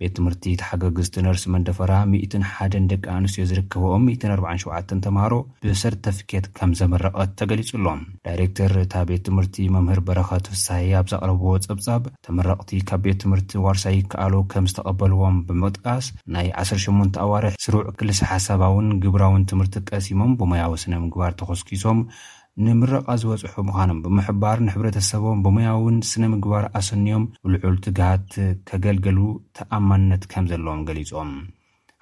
[0.00, 8.00] ቤት ትምህርቲ ተሓጋገዝቲ ነርሲ መንደፈራ 101 ደቂ ኣንስትዮ ዝርከብኦም 147 ተምሃሮ ብሰርተፊኬት ከም ዘመረቐት ተገሊጹሎም
[8.30, 13.84] ዳይሬክተር እታ ቤት ትምህርቲ መምህር በረኸት ፍሳይ ኣብ ዘቕረብዎ ጸብጻብ ተመረቕቲ ካብ ቤት ትምህርቲ ዋርሳ
[13.98, 20.94] ይከኣሉ ከም ዝተቐበልዎም ብምጥቃስ ናይ 18 ኣዋርሕ ስሩዕ ክልሲ ሓሳባውን ግብራውን ትምህርቲ ቀሲሞም ብሞያዊ ስነ
[21.06, 22.00] ምግባር ተኸስኪሶም
[22.64, 28.28] ንምረቓ ዝበፅሑ ምዃኖም ብምሕባር ንሕብረተሰቦም ብሙያውን ስነ ምግባር ኣሰኒዮም ብልዑል ትግሃት
[28.68, 29.18] ከገልገሉ
[29.58, 31.30] ተኣማንነት ከም ዘለዎም ገሊፆም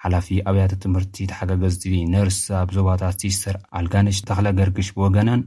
[0.02, 5.42] ሓላፊ ኣብያተ ትምህርቲ ተሓጋገዝቲ ነርስ ኣብ ዞባታት ሲስተር ኣልጋነሽ ተኽለ ገርግሽ ብወገናን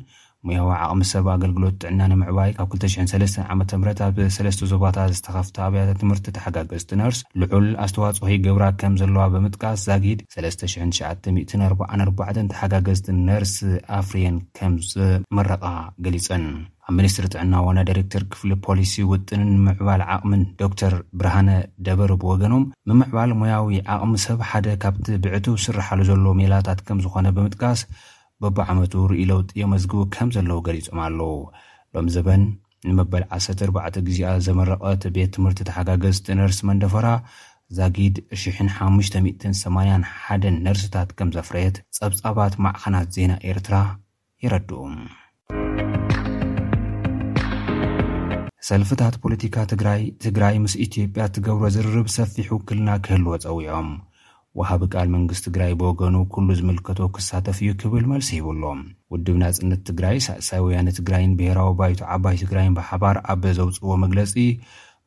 [0.48, 3.60] ሙያዊ ዓቕሚ ሰብ ኣገልግሎት ጥዕና ንምዕባይ ካብ 203 ዓ ም
[4.06, 10.20] ኣብ ሰለስተ ዞባታት ዝተኸፍተ ኣብያተ ትምህርቲ ተሓጋገዝቲ ነርስ ልዑል ኣስተዋፅኦ ግብራ ከም ዘለዋ ብምጥቃስ ዛጊድ
[10.36, 13.54] 3944 ተሓጋገዝቲ ነርስ
[14.00, 15.64] ኣፍርየን ከም ዝመረቓ
[16.08, 16.46] ገሊፀን
[16.88, 21.50] ኣብ ሚኒስትሪ ጥዕና ዋና ዳይረክተር ክፍሊ ፖሊሲ ውጥንን ምዕባል ዓቕምን ዶክተር ብርሃነ
[21.88, 27.82] ደበር ብወገኖም ምምዕባል ሙያዊ ዓቕሚ ሰብ ሓደ ካብቲ ብዕቱብ ዝስራሓሉ ዘሎ ሜላታት ከም ዝኾነ ብምጥቃስ
[28.44, 31.34] በብዓመቱ ርኢ ለውጢ የመዝግቡ ከም ዘለዉ ገሊፆም ኣለው
[31.96, 32.44] ሎሚ ዘበን
[32.90, 37.08] ንመበል 14ዕ ግዜኣ ዘመረቐት ቤት ትምህርቲ ተሓጋገዝቲ ነርሲ መንደፈራ
[37.78, 43.76] ዛጊድ 50081 ነርስታት ከም ዘፍረየት ጸብጻባት ማዕኸናት ዜና ኤርትራ
[44.46, 44.96] ይረድኡም
[48.70, 53.90] ሰልፍታት ፖለቲካ ትግራይ ትግራይ ምስ ኢትዮጵያ እትገብሮ ዝርርብ ሰፊሑ ክልና ክህልዎ ጸዊዖም
[54.60, 58.80] ውሃቢ ቃል መንግስት ትግራይ ብወገኑ ኩሉ ዝምልከቶ ክሳተፍ እዩ ክብል መልሲ ሂብሎም
[59.14, 64.34] ውድብ ናጽነት ትግራይ ሳእሳይ ወያነ ትግራይን ብሄራዊ ባይቱ ዓባይ ትግራይን ብሓባር ኣበ ዘውፅዎ መግለፂ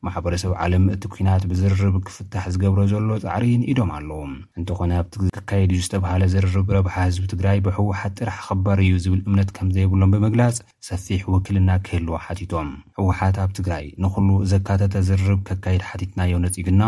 [0.05, 4.19] ማሕበረሰብ ዓለም እቲ ኩናት ብዝርርብ ክፍታሕ ዝገብሮ ዘሎ ፃዕሪን ኢዶም ኣለዉ
[4.59, 9.49] እንተኾነ ኣብቲ ክካየድ እዩ ዝተባሃለ ዝርርብ ረብሓ ህዝቢ ትግራይ ብሕወሓት ጥራሕ ኽበር እዩ ዝብል እምነት
[9.57, 10.57] ከም ዘይብሎም ብምግላጽ
[10.89, 16.83] ሰፊሕ ውክልና ክህልዎ ሓቲቶም ሕወሓት ኣብ ትግራይ ንኹሉ ዘካተተ ዝርርብ ከካየድ ሓቲትናዮ ነጺግና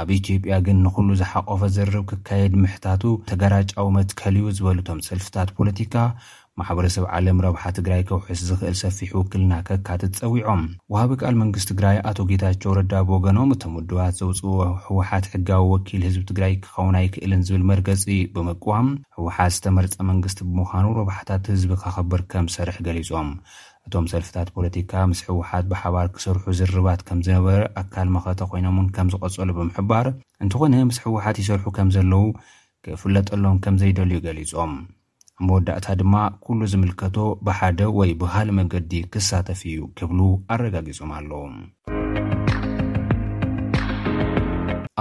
[0.00, 5.94] ኣብ ኢትዮጵያ ግን ንኩሉ ዝሓቆፈ ዘርብ ክካየድ ምሕታቱ ተጋራጫዊ መትከልዩ ዝበሉቶም ሰልፍታት ፖለቲካ
[6.58, 12.18] ማሕበረሰብ ዓለም ረብሓ ትግራይ ከውሕስ ዝኽእል ሰፊሕ ውክልና ከካትት ፀዊዖም ወሃቢ ቃል መንግስቲ ትግራይ ኣቶ
[12.30, 14.54] ጌታቸው ረዳ ብወገኖም እቶም ውድባት ዘውፅዎ
[14.86, 21.44] ህወሓት ሕጋዊ ወኪል ህዝቢ ትግራይ ክኸውን ኣይክእልን ዝብል መርገፂ ብምቅዋም ህወሓት ዝተመርፀ መንግስቲ ብምዃኑ ረብሓታት
[21.54, 23.30] ህዝቢ ካኸብር ከም ሰርሕ ገሊፆም
[23.88, 29.48] እቶም ሰልፍታት ፖለቲካ ምስ ሕወሓት ብሓባር ክሰርሑ ዝርባት ከም ዝነበረ ኣካል መኸተ ኮይኖምን ከም ዝቐጸሉ
[29.58, 30.06] ብምሕባር
[30.44, 32.24] እንተኾነ ምስ ሕውሓት ይሰርሑ ከም ዘለዉ
[32.86, 34.74] ክፍለጠሎም ከም ዘይደልዩ ገሊፆም
[35.42, 36.14] ብመወዳእታ ድማ
[36.46, 37.16] ኵሉ ዝምልከቶ
[37.48, 40.20] ብሓደ ወይ ብሃሊ መንገዲ ክሳተፍ እዩ ክብሉ
[40.54, 41.44] ኣረጋጊጾም ኣለዉ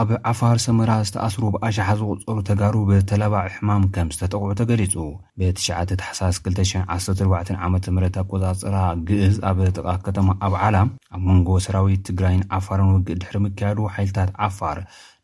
[0.01, 4.93] ኣብ ዓፋር ሰምራ ዝተኣስሩ ብኣሸሓ ዝቝጸሩ ተጋሩ ብተለባዕ ሕማም ከም ዝተጠቑዑ ተገሊጹ
[5.39, 5.67] ብ9ሽ
[6.01, 8.75] ተሓሳስ 2014ዓምህ ኣቈጻፀራ
[9.07, 10.75] ግእዝ ኣብ ጥቓ ከተማ ኣብ ዓላ
[11.15, 14.77] ኣብ መንጎ ሰራዊት ትግራይን ዓፋርን ውግእ ድሕሪ ምካያዱ ሓይልታት ዓፋር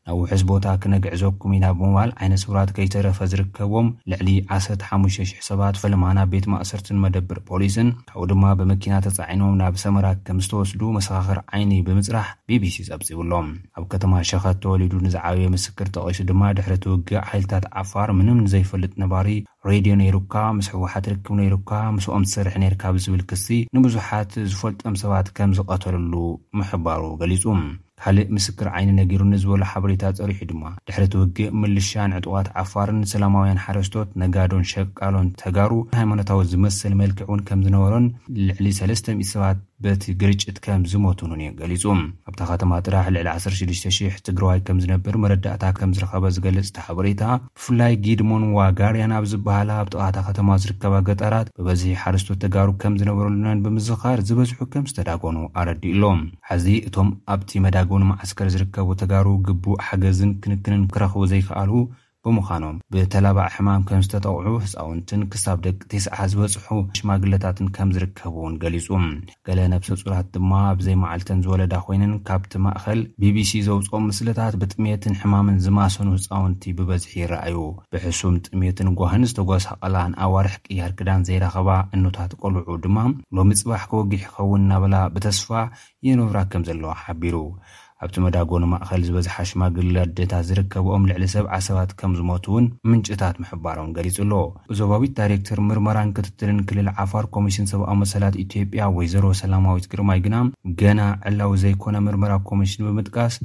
[0.08, 6.46] ናብ ውሕስ ቦታ ክነግዕዘኩም ኢና ብምባል ዓይነት ስውራት ከይተረፈ ዝርከቦም ልዕሊ 1ሰርሓ,0000 ሰባት ፈልማና ቤት
[6.54, 12.78] ማእሰርትን መደብር ፖሊስን ካብኡ ድማ ብመኪና ተፃዒኖም ናብ ሰመራት ከም ዝተወስዱ መሰኻኽር ዓይኒ ብምፅራሕ ቢቢሲ
[12.90, 13.48] ፀብፂብሎም
[13.82, 19.30] ኣብ ከተማ ሸኸት ተወሊዱ ንዝዓብየ ምስክር ተቂሱ ድማ ድሕሪ ትውጊዕ ሓይልታት ዓፋር ምንም ንዘይፈልጥ ነባሪ
[19.72, 25.54] ሬድዮ ነይሩካ ምስ ሕወሓት ትርክብ ነይሩካ ምስኦም ዝስርሒ ነርካ ብዝብል ክሲ ንብዙሓት ዝፈልጠም ሰባት ከም
[25.60, 26.14] ዝቐተልሉ
[26.60, 27.46] ምሕባሩ ገሊጹ
[28.04, 34.10] ካልእ ምስክር ዓይኒ ነጊሩኒ ዝበሉ ሓበሬታ ፀሪሑ ድማ ድሕሪ እቲ ምልሻን ዕጡዋት ዓፋርን ሰላማውያን ሓረስቶት
[34.24, 38.08] ነጋዶን ሸቃሎን ተጋሩ ሃይማኖታዊ ዝመስል መልክዕ እውን ከም ዝነበሮን
[38.50, 41.84] ልዕሊ 3 300 ሰባት በቲ ግርጭት ከም ዝሞትንን እዮ ገሊጹ
[42.30, 47.24] ኣብታ ከተማ ጥራሕ ልዕሊ 16,000 ትግራዋይ ከም ዝነብር መረዳእታት ከም ዝረከበ ዝገልፅ ቲ ሓበሬታ
[47.58, 52.96] ብፍላይ ጊድሞን ዋ ጋርያን ኣብ ዝበሃላ ብ ጥቓታ ከተማ ዝርከባ ገጠራት ብበዝሒ ሓርስቶት ተጋሩ ከም
[53.02, 59.80] ዝነበረሉነን ብምዝኻር ዝበዝሑ ከም ዝተዳጎኑ ኣረዲ ኢሎም ሕዚ እቶም ኣብቲ መዳግን ማዓስከር ዝርከቡ ተጋሩ ግቡእ
[59.88, 61.72] ሓገዝን ክንክንን ክረኽቡ ዘይከኣሉ
[62.28, 68.88] ብምዃኖም ብተላባእ ሕማም ከም ዝተጠቑዑ ህፃውንትን ክሳብ ደቂ ቲስዓ ዝበፅሑ ሽማግለታትን ከም ዝርከቡ እውን ገሊጹ
[69.48, 76.08] ገለ ነብሲ ፁራት ድማ ኣብዘይመዓልተን ዝወለዳ ኮይነን ካብቲ ማእኸል ቢቢሲ ዘውፅኦ ምስልታት ብጥሜትን ሕማምን ዝማሰኑ
[76.18, 77.58] ህፃውንቲ ብበዝሒ ይረኣዩ
[77.96, 82.98] ብሕሱም ጥሜትን ጓህን ዝተጓሳ ቐላንኣዋርሕ ቅያር ክዳን ዘይረኸባ እኖታት ቆልዑ ድማ
[83.38, 85.50] ሎሚ ፅባሕ ከወጊሕ ክኸውን እናበላ ብተስፋ
[86.10, 87.36] የነብራ ከም ዘለዋ ሓቢሩ
[88.04, 93.94] ኣብቲ መዳጎኑ ማእኸል ዝበዝሓ ሽማግለ ኣዴታት ዝርከብኦም ልዕሊ ሰብዓ ሰባት ከም ዝሞቱ እውን ምንጭታት ምሕባሮም
[93.98, 94.34] ገሊጹ ኣሎ
[94.80, 100.36] ዞባዊት ዳይሬክተር ምርመራን ክትትልን ክልል ዓፋር ኮሚሽን ሰብኣዊ መሰላት ኢትዮጵያ ወይዘሮ ሰላማዊት ግርማይ ግና
[100.82, 101.00] ገና
[101.32, 103.36] ዕላዊ ዘይኮነ ምርመራ ኮሚሽን ብምጥቃስ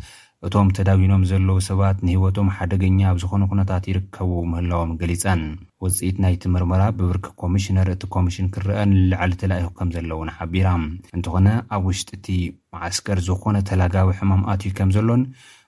[0.47, 5.41] እቶም ተዳዊኖም ዘለዉ ሰባት ንህወቶም ሓደገኛ ኣብ ዝኾነ ኩነታት ይርከቡ ምህላዎም ገሊፀን
[5.85, 10.69] ውፅኢት ናይቲ ምርመራ ብብርኪ ኮሚሽነር እቲ ኮሚሽን ክርአን ንላዓሊ ተላኢኹ ከም ዘለዉን ሓቢራ
[11.17, 12.29] እንተኾነ ኣብ ውሽጢእቲ
[12.77, 15.25] ማዓስከር ዝኾነ ተላጋዊ ሕማምኣትዩ ከም ዘሎን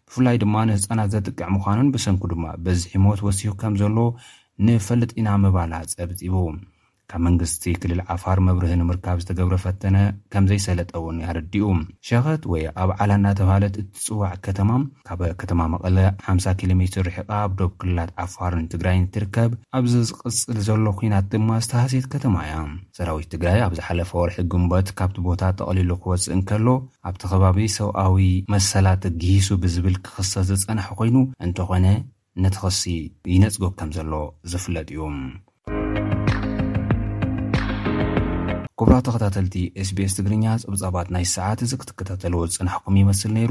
[0.09, 3.96] ብፍላይ ድማ ንህፃናት ዘጥቅዕ ምዃኑን ብሰንኩ ድማ በዚ ሒሞት ወሲሑ ከም ዘሎ
[4.68, 6.35] ንፈልጥ ኢና ምባላ ፀብፂቡ
[7.11, 9.96] ካብ መንግስቲ ክልል ዓፋር መብርህ ንምርካብ ዝተገብረ ፈተነ
[10.33, 11.68] ከም ዘይሰለጠ እውን ይረዲኡ
[12.09, 14.70] ሸኸት ወይ ኣብ ዓላ እናተባሃለት እትፅዋዕ ከተማ
[15.09, 15.96] ካብ ከተማ መቐለ
[16.33, 21.49] 50 ኪሎ ሜትር ርሒቓ ኣብ ዶብ ክልላት ዓፋርን ትግራይን ትርከብ ኣብዚ ዝቕፅል ዘሎ ኩናት ድማ
[21.64, 22.57] ዝተሃሴት ከተማ እያ
[23.01, 26.66] ሰራዊት ትግራይ ኣብ ዝሓለፈ ወርሒ ግንቦት ካብቲ ቦታ ጠቕሊሉ ክወፅእ እንከሎ
[27.11, 28.16] ኣብቲ ከባቢ ሰብኣዊ
[28.57, 31.87] መሰላት ግሂሱ ብዝብል ክኽሰት ዝጸንሐ ኮይኑ እንተኾነ
[32.44, 32.85] ነቲ ኸሲ
[33.37, 34.12] ይነጽጎ ከም ዘሎ
[34.51, 35.01] ዝፍለጥ እዩ
[38.83, 43.51] ክቡራት ተኸታተልቲ ኤስቤስ ትግርኛ ጸብጻባት ናይ ሰዓት እዚ ክትከታተልዎ ዝፅናሕኩም ይመስል ነይሩ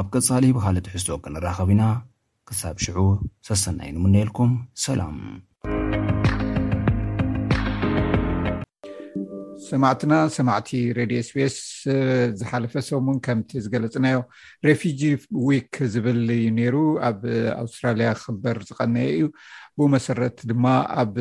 [0.00, 1.82] ኣብ ቀጻሊ ብካልእ ትሕዝቶ ክንራኸብ ኢና
[2.48, 2.98] ክሳብ ሽዑ
[3.48, 4.50] ሰሰናይ ንምነየልኩም
[4.84, 5.16] ሰላም
[9.68, 11.56] ሰማዕትና ሰማዕቲ ሬድዮ ስፔስ
[12.40, 14.18] ዝሓለፈ ሰሙን ከምቲ ዝገለፅናዮ
[14.68, 15.00] ሬፊጂ
[15.48, 16.76] ዊክ ዝብል እዩ ነይሩ
[17.08, 17.20] ኣብ
[17.62, 19.24] ኣውስትራልያ ክክበር ዝቀነየ እዩ
[19.78, 20.66] ብ መሰረት ድማ
[21.00, 21.12] ኣብ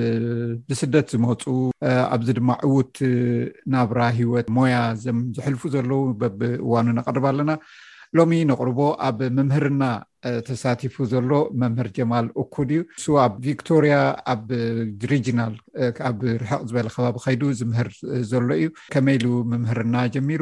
[0.69, 1.41] ብስደት ዝመፁ
[2.13, 2.95] ኣብዚ ድማ ዕዉት
[3.73, 4.77] ናብራ ሂወት ሞያ
[5.37, 7.51] ዝሕልፉ ዘለው በብእዋኑ ነቅርብ ኣለና
[8.17, 9.83] ሎሚ ንቅርቦ ኣብ ምምህርና
[10.47, 12.81] ተሳቲፉ ዘሎ መምህር ጀማል እኩድ እዩ
[13.15, 13.95] ን ኣብ ቪክቶርያ
[14.33, 14.47] ኣብ
[15.11, 15.53] ሪጅናል
[16.09, 17.89] ኣብ ርሕቅ ዝበለ ከባቢ ከይዱ ዝምህር
[18.31, 20.41] ዘሎ እዩ ከመይኢሉ ምምህርና ጀሚሩ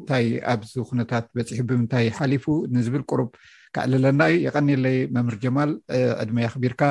[0.00, 2.46] እንታይ ኣብዚ ኩነታት በፂሑ ብምንታይ ሓሊፉ
[2.76, 3.30] ንዝብል ቁሩብ
[3.76, 5.72] ክዕልለና እዩ የቀኒየለይ መምህር ጀማል
[6.22, 6.82] ዕድመ ይክቢርካ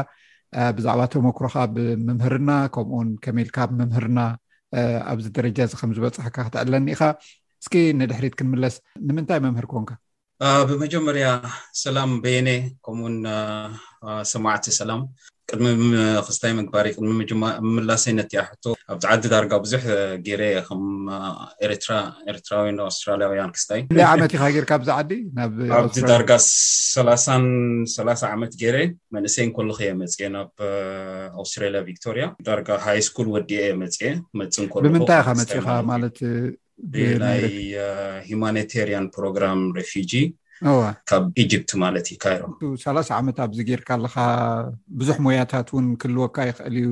[0.78, 4.20] ብዛዕባ ተመክሮካ ብምምህርና ከምኡውን ከመኢልካ ብምምህርና
[5.12, 7.02] ኣብዚ ደረጃእዚ ከምዝበፅሕካ ክትዕለኒኢኻ
[7.64, 8.76] እስኪ ንድሕሪት ክንምለስ
[9.08, 9.90] ንምንታይ መምህር ኮንካ
[10.70, 11.26] ብመጀመርያ
[11.84, 12.50] ሰላም ቤየኔ
[12.86, 13.18] ከምኡውን
[14.32, 15.02] ስማዕቲ ሰላም
[15.52, 15.68] ቅድሚ
[16.28, 19.84] ክስታይ ምግባር ቅድሚ ምጅማዕ ምምላሰይነት ያሕቶ ኣብቲ ዓዲ ዳርጋ ብዙሕ
[20.28, 20.84] ጌረ ከም
[21.66, 21.94] ኤርትራ
[22.32, 25.12] ኤርትራዊን ኣውስትራልያውያን ክስታይ ክንደይ ዓመት ኢካ ጌርካ ብዛ ዓዲ
[25.80, 26.32] ኣብቲ ዳርጋ
[26.96, 27.46] ሰላሳን
[27.96, 28.78] ሰላሳ ዓመት ጌረ
[29.18, 30.50] መንእሰይን ከሉ ከየ መፅአ ናብ
[31.42, 36.18] ኣውስትራልያ ቪክቶሪያ ዳርጋ ሃይስኩል ወዲአ መፅአ መፅን ከሉ ብምንታይ ኢካ መፅኢካ ማለት
[36.94, 37.44] ብናይ
[38.30, 40.14] ሂማኒታሪያን ፕሮግራም ሬፊጂ
[40.80, 42.36] ዋካብ ኢጅፕት ማለት እዩ ካይ
[42.84, 44.16] 3ላ0 ዓመት ኣብዚ ጌይርካ ኣለካ
[45.00, 46.88] ብዙሕ ሞያታት እውን ክልወካ ይክእል እዩ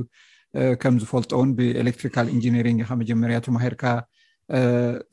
[0.81, 3.83] ከም ዝፈልጦውን ብኤሌክትሪካል ኢንጂኒሪንግ ከ መጀመርያ ተማሂርካ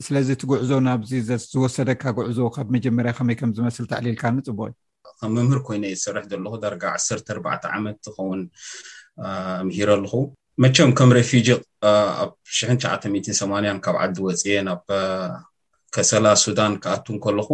[0.05, 1.11] ስለዚ እቲ ጉዕዞ ናብዚ
[1.51, 6.53] ዝወሰደካ ጉዕዞ ካብ መጀመርያ ከመይ ከምዝመስል ተዕሊልካ ንፅቡቅ እዩ ከም ምምህር ኮይኑ እየዩ ዝሰርሕ ዘለኹ
[6.63, 8.41] ዳርጋ 14ዕ ዓመት ዝኸውን
[9.67, 10.13] ምሂር ኣለኹ
[10.63, 11.47] መቸም ከም ሬፊጂ
[12.23, 14.81] ኣብ 98 ካብ ዓዲ ወፅየ ናብ
[15.95, 17.49] ከሰላ ሱዳን ክኣቱ ከለኹ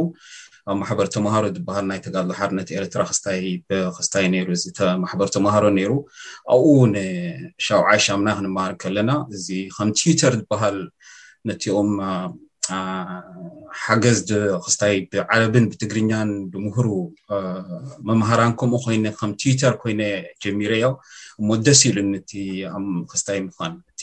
[0.70, 4.66] ኣብ ማሕበር ተምሃሮ ዝበሃል ናይ ተጋልዝሓር ነቲ ኤረትራ ክስታይ ብክስታይ ነሩ እዚ
[5.04, 5.92] ማሕበር ተምሃሮ ነይሩ
[6.54, 10.78] ኣብኡ ንሻውዓይ ሻሙናይ ክንምሃር ከለና እዚ ከም ቲዊተር ዝበሃል
[11.50, 11.92] ነትኦም
[13.84, 14.20] ሓገዝ
[14.66, 16.88] ክስታይ ብዓረብን ብትግርኛን ብምህሩ
[18.10, 20.02] መምሃራን ከምኡ ኮይከም ቲዊተር ኮይነ
[20.46, 20.96] ጀሚሮ እዮም
[21.40, 22.32] እሞ ደስ ኢሉ ነቲ
[22.86, 24.02] ብ ክስታይ ምኳን እቲ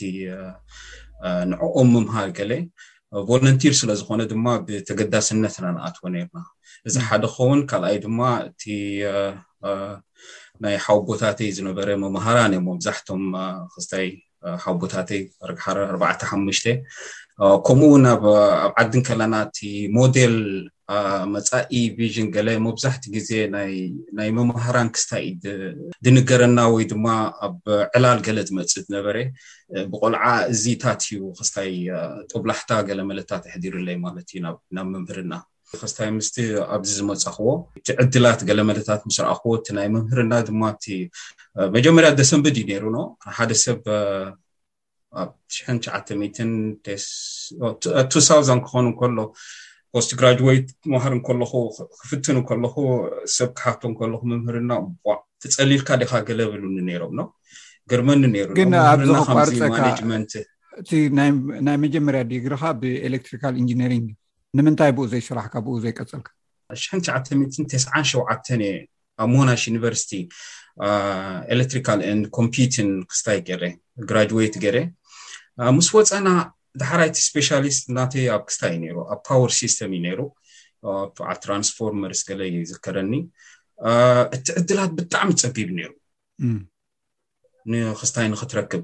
[1.49, 2.53] ንዕኦም ምምሃር ገለ
[3.29, 6.37] ቨለንቲር ስለ ዝኮነ ድማ ብተገዳስነት ናንኣትዎ ነርና
[6.87, 8.61] እዚ ሓደ ክከውን ካልኣይ ድማ እቲ
[10.63, 13.23] ናይ ሓውቦታተይ ዝነበረ መምሃራን እ መብዛሕቶም
[13.73, 14.07] ክዝታይ
[14.65, 16.65] ሓቦታተይ ርግሓረ 4ርዕተ ሓሙሽተ
[17.67, 18.23] ከምኡ እውን ኣብ
[18.81, 19.57] ዓዲን ከለና እቲ
[19.97, 20.35] ሞደል
[21.33, 23.29] መፃኢ ቪዥን ገለ መብዛሕቲ ግዜ
[24.17, 25.43] ናይ መምሃራን ክስታይኢድ
[26.05, 27.05] ድንገረና ወይ ድማ
[27.47, 27.55] ኣብ
[27.97, 29.17] ዕላል ገለ ዝመፅእ ዝነበረ
[29.93, 31.71] ብቆልዓ እዚታት እዩ ክስታይ
[32.31, 34.39] ጥብላሕታ ገለ መለታት ኣሕዲሩለይ ማለት እዩ
[34.77, 35.33] ናብ ምምህርና
[35.83, 36.35] ክስታይ ምስቲ
[36.75, 37.47] ኣብዚ ዝመፀኽቦ
[37.79, 40.77] እቲ ዕድላት ገለ መለታት ምስረኣኽቦ እቲ ናይ ምምህርና ድማእ
[41.77, 42.99] መጀመርያ ደሰንብድ እዩ ነይሩ ኖ
[43.37, 43.81] ሓደ ሰብ
[45.21, 49.19] ኣብ 9ቱ0 ክኾኑ ከሎ
[49.95, 51.51] ኮስ ግራዌት ባሃርለኩ
[52.01, 52.75] ክፍትን ለኩ
[53.35, 54.71] ሰብ ክሓቶ ኩ ምምህርና
[55.43, 57.23] ትፀሊልካ ደካ ገለብሉኒ ነሮም ኖ
[57.91, 59.77] ገርመኒ ነይሩ ግን ኣብዚ ቋዚርፀካ
[60.81, 61.29] እቲናይ
[61.85, 64.07] መጀመርያ ድግርካ ብኤሌትሪካል ኢንጂኒሪንግ
[64.57, 66.27] ንምንታይ ብኡ ዘይስራሕካ ብኡ ዘይቀፅልካ
[66.85, 68.11] 99ሸ
[69.21, 70.11] ኣብ ሞናሽ ዩኒቨርሲቲ
[71.53, 71.87] ኤሌትሪካ
[72.37, 73.39] ኮምፒቲን ክስታይ
[74.09, 74.77] ግራድዌት ገረ
[75.77, 76.27] ምስ ወፀና
[76.81, 80.21] ድሓርይቲ ስፔሻሊስት እናተ ኣብ ክስታይ እዩነሩ ኣብ ፓወር ሲስተም እዩነይሩ
[81.31, 83.13] ዓ ትራንስፎርመርስ ገለ ዩዝከረኒ
[84.35, 85.91] እቲ ዕድላት ብጣዕሚ ፀቢብ ነሩ
[87.71, 88.83] ንክስታይ ንክትረክብ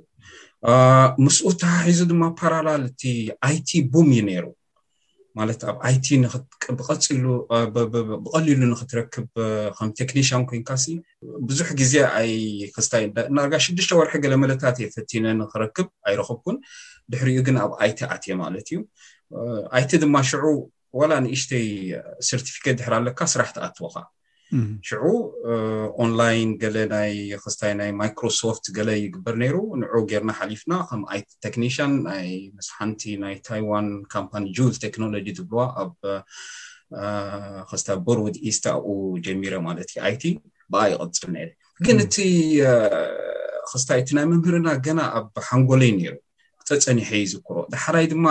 [1.26, 3.02] ምስኡ ተሃሒዙ ድማ ፓራላል እቲ
[3.48, 4.46] ኣይቲ ቡም እዩ ነይሩ
[5.40, 6.08] ማለት ኣብ ኣይቲ
[7.76, 9.28] ብቀሊሉ ንክትረክብ
[9.78, 10.86] ከም ቴክኒሽን ኮይንካሲ
[11.50, 12.32] ብዙሕ ግዜ ኣይ
[12.76, 16.58] ክስታይ እዳርጋ ሽዱሽተ ወርሒ ገለ መለታት የፈቲነ ንክረክብ ኣይረክብኩን
[17.14, 18.78] ድሕሪኡ ግን ኣብ ኣይቲ ኣትዮ ማለት እዩ
[19.78, 20.44] ኣይቲ ድማ ሽዑ
[21.00, 21.68] ወላ ንእሽተይ
[22.30, 23.96] ሰርቲፊኬት ዝሕር ኣለካ ስራሕ ትኣትወካ
[24.88, 25.04] ሽዑ
[26.04, 32.28] ኦንላይን ገለ ናክስታይ ናይ ማይክሮሶፍት ገለ ይግበር ነይሩ ንዑ ጌይርና ሓሊፍና ከም ኣይቲ ቴክኒሽን ናይ
[32.58, 35.92] መስሓንቲ ናይ ታይዋን ካምፓኒ ጁዝ ቴክኖሎጂ ዝብልዋ ኣብ
[37.72, 38.90] ክስታ ቦርውድ ኢስት ኣብኡ
[39.28, 40.24] ጀሚረ ማለት እዩ ኣይቲ
[40.74, 41.54] ብኣ ይቅፅል ነይርእ
[41.88, 42.16] ግን እቲ
[43.70, 46.16] ክስታይ እቲ ናይ ምምህርና ገና ኣብ ሓንጎለይ ነይሩ
[46.64, 48.26] ክፀፀኒሐ ዝክሮ ዝሓዳይ ድማ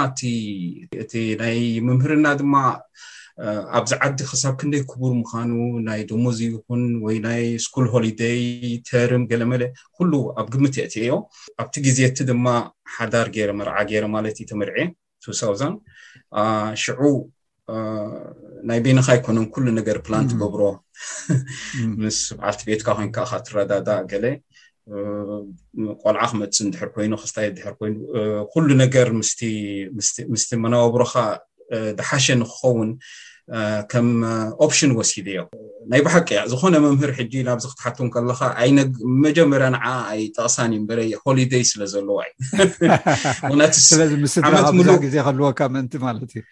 [1.01, 1.13] እእቲ
[1.45, 1.59] ናይ
[1.91, 2.55] ምምህርና ድማ
[3.79, 5.51] ኣብዚ ዓዲ ክሳብ ክንደይ ክቡር ምኻኑ
[5.89, 8.41] ናይ ድሞእዚይኹን ወይ ናይ ስኩል ሆሊደይ
[8.89, 9.63] ተርም ገለ መለ
[9.97, 11.13] ኩሉ ኣብ ግምት የእትእዮ
[11.63, 12.47] ኣብቲ ግዜቲ ድማ
[12.97, 14.77] ሓዳር ገይረ መርዓ ገይረ ማለት እዩ ተምርዒ
[15.27, 15.71] ቱ0
[16.83, 17.01] ሽዑ
[18.69, 20.63] ናይ ቤናካ ኣይኮኖም ኩሉ ነገር ፕላን ትገብሮ
[22.03, 24.25] ምስ ብዓልቲ ቤትካ ኮይንከ ካ ትረዳዳ ገለ
[26.03, 27.95] ቆልዓ ክመፅ ድሕር ኮይኑ ክስታይ ድር ኮይኑ
[28.53, 29.09] ኩሉ ነገር
[30.33, 31.15] ምስቲ መናበብሮካ
[32.01, 32.91] ድሓሸ ንክከውን
[33.93, 34.09] ከም
[34.65, 35.49] ኦፕሽን ወሲደ እዮም
[35.91, 38.79] ናይ ብሓቂ እያ ዝኾነ መምህር ሕጂ ናብዚ ክትሓቱም ከለካ ዓይነ
[39.25, 42.67] መጀመርያ ንዓ ኣይ ጠቕሳን እዩ በረ ሆሊደይ ስለ ዘለዋ እዩ
[43.51, 46.43] ምክንያቱስለዚ ምስዓመት ሙሉ ግዜ ከልወካ ምእንቲ ማለት እዩ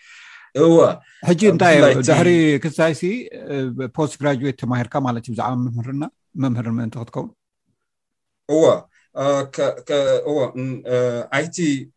[0.66, 0.76] እወ
[1.28, 1.78] ሕጂ እንታይ
[2.08, 2.30] ድሕሪ
[2.64, 3.02] ክሳይሲ
[3.98, 6.02] ፖስት ግራጅዌት ተማሂርካ ማለት እዩ ብዛዕባ መምህርና
[6.44, 7.30] መምህር ምእንቲ ክትከውን
[8.54, 8.62] እወ
[10.30, 10.36] እወ
[11.36, 11.56] ኣይቲ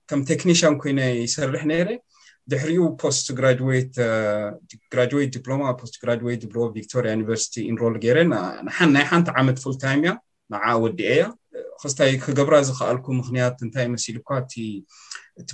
[0.09, 1.89] ከም ቴክኒሽን ኮይነ ይሰርሕ ነይረ
[2.51, 3.97] ድሕሪኡ ፖስትራግራድዌት
[5.37, 10.13] ዲፕሎማ ፖስትግራድዌት ሎ ቪክቶሪያ ዩኒቨርሲቲ ኢንሮል ገይረናይ ሓንቲ ዓመት ፉልታይም እያ
[10.53, 11.25] ንዓ ወዲኤ እያ
[11.81, 14.55] ክስታይ ክገብራ ዝክኣልኩ ምኽንያት እንታይ መሲሉ እኳ እእቲ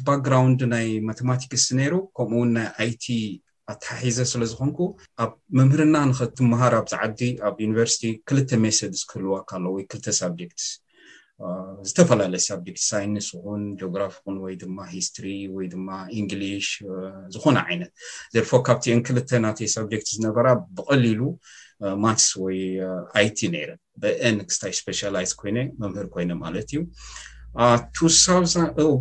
[0.07, 3.05] ባክግራውንድ ናይ ማቴማቲክስ ነይሩ ከምኡውን ናይ ኣይቲ
[3.73, 4.79] ኣትሓሒዘ ስለዝኮንኩ
[5.23, 10.67] ኣብ ምምህርና ንክትምሃር ኣብ ዝዓዲ ኣብ ዩኒቨርስቲ ክልተ ሜሰድስ ክህልዋ ካ ለ ወይ ክልተ ሳብጀክትስ
[11.89, 15.87] ዝተፈላለዩ ሳብጀክት ሳይንስ ኹን ጂኦግራፊ ኹን ወይ ድማ ሂስትሪ ወይድማ
[16.23, 16.67] ንግሊሽ
[17.33, 17.91] ዝኮነ ዓይነት
[18.35, 20.47] ዘርፎ ካብቲ ን ክልተ ናተይ ሳብጀክት ዝነበራ
[20.79, 21.21] ብቀሊሉ
[22.03, 22.57] ማስ uh, ወይ
[23.19, 26.79] ኣይቲ uh, ነይረን ብአን ክታይ ስፔይዝ ኮይ መምህር ኮይ ማለት እዩ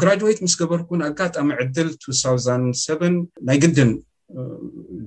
[0.02, 2.46] ግራድዌት uh, ምስ ገበርኩን ኣጋጣሚ ዕድል ቱ0ሰ
[3.50, 3.92] ናይ ግድን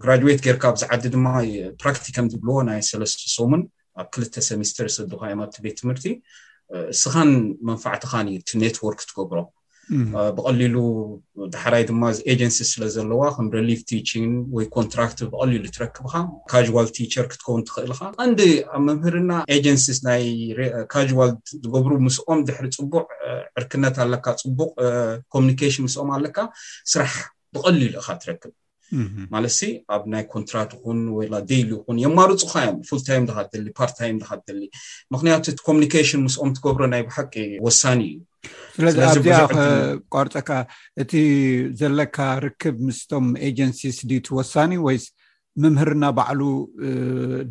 [0.04, 1.28] ግራድዌት ጌይርካ ኣብዝዓዲ ድማ
[1.82, 3.62] ፕራክቲከም ዝብልዎ ናይ ሰለስተ ሶሙን
[4.02, 6.06] ኣብ ክልተ ሰሚስተርስ ድካ ዮኣብቲ ቤት ትምህርቲ
[6.94, 7.30] እስኻን
[7.68, 9.40] መንፋዕትካን እዩ እቲ ኔትዎርክ ትገብሮ
[10.38, 10.76] ብቀሊሉ
[11.52, 16.14] ድሓዳይ ድማ ዚ ኤጀንሲ ስለ ዘለዋ ከም ሬሊፍ ቲችንግ ወይ ኮንትራክቲቭ ብቀሊሉ ትረክብካ
[16.52, 18.40] ካጅዋል ቲቸር ክትከውን ትክእልካ እንድ
[18.76, 20.24] ኣብ መምህርና ኤጀንሲስ ናይ
[20.94, 21.32] ካዋል
[21.64, 23.08] ዝገብሩ ምስኦም ድሕሪ ፅቡቅ
[23.62, 24.72] ዕርክነት ኣለካ ፅቡቅ
[25.36, 26.38] ኮሚኒኬሽን ምስኦም ኣለካ
[26.96, 27.16] ስራሕ
[27.56, 28.54] ብቀሊሉ ኢካ ትረክብ
[29.34, 34.18] ማለት ሲ ኣብ ናይ ኮንትራት ይኹን ወይላ ደይሊ ይኹን የማርፁካ እዮም ፉልታይም ድሃት ደሊ ፓርትታይም
[34.22, 34.62] ድሃት ደሊ
[35.14, 37.36] ምክንያቱ እቲ ኮሚኒኬሽን ምስኦም ትገብሮ ናይ ብሓቂ
[37.68, 39.38] ወሳኒ እዩ ስለዚ ኣብዚኣ
[40.16, 40.50] ቋርፀካ
[41.04, 41.14] እቲ
[41.82, 45.06] ዘለካ ርክብ ምስቶም ኤጀንሲስ ዲ ትወሳኒ ወይስ
[45.64, 46.42] መምህርና ባዕሉ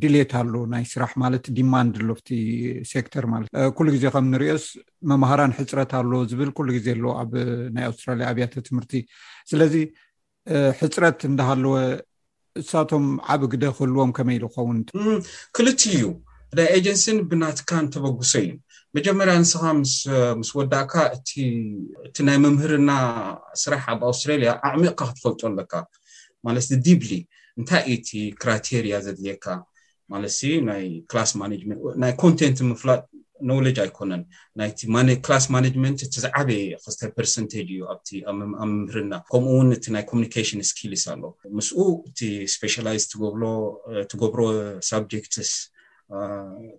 [0.03, 2.29] ድሌት ኣሎ ናይ ስራሕ ማለት ዲማንድ ኣሎፍቲ
[2.91, 4.67] ሴክተር ማለት ኩሉ ግዜ ከም ንሪኦስ
[5.11, 7.33] መምሃራን ሕፅረት ኣሎ ዝብል ኩሉ ግዜ ኣሎ ኣብ
[7.77, 8.93] ናይ ኣውስትራልያ ኣብያተ ትምህርቲ
[9.53, 9.75] ስለዚ
[10.81, 11.73] ሕፅረት እንናሃለወ
[12.61, 16.05] እሳቶም ዓብ ግደ ክህልዎም ከመይ ኢከውንክልቲ እዩ
[16.59, 18.53] ናይ ኤጀንሲን ብናትካ ንተበግሶ ዩ
[18.97, 19.63] መጀመርያ ንስኻ
[20.41, 22.91] ምስ ወዳእካ እቲ ናይ ምምህርና
[23.63, 25.73] ስራሕ ኣብ ኣውስትራልያ ኣዕሚቕካ ክትፈልጦ ኣለካ
[26.49, 27.11] ማለትቲ ዲብሊ
[27.59, 28.11] እንታይእ እቲ
[28.43, 29.47] ክራይቴርያ ዘድልየካ
[30.15, 30.33] ማለት
[30.71, 33.01] ናይ ክስ ማንናይ ኮንቴንት ምፍላጥ
[33.51, 34.23] ነለጅ ኣይኮነን
[34.61, 34.81] ናይቲ
[35.25, 41.05] ክላስ ማናጅመንት እቲ ዝዓበየ ክዝተ ፐርሰንታጅ እዩ ኣብቲ ኣብ ምምህርና ከምኡእውን እቲ ናይ ኮሚኒካሽን ስኪልስ
[41.15, 41.23] ኣሎ
[41.59, 41.79] ምስኡ
[42.09, 42.21] እቲ
[42.57, 43.05] ስፔሻላይዝ
[43.43, 43.45] ሎ
[44.13, 44.41] ትገብሮ
[44.91, 45.53] ሳብጀክትስ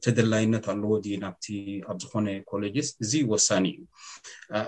[0.04, 0.92] ተደላይነት ኣለዎ
[1.24, 1.46] ናብቲ
[1.92, 3.82] ኣብ ዝኮነ ኮሌጅስ እዚ ወሳኒ እዩ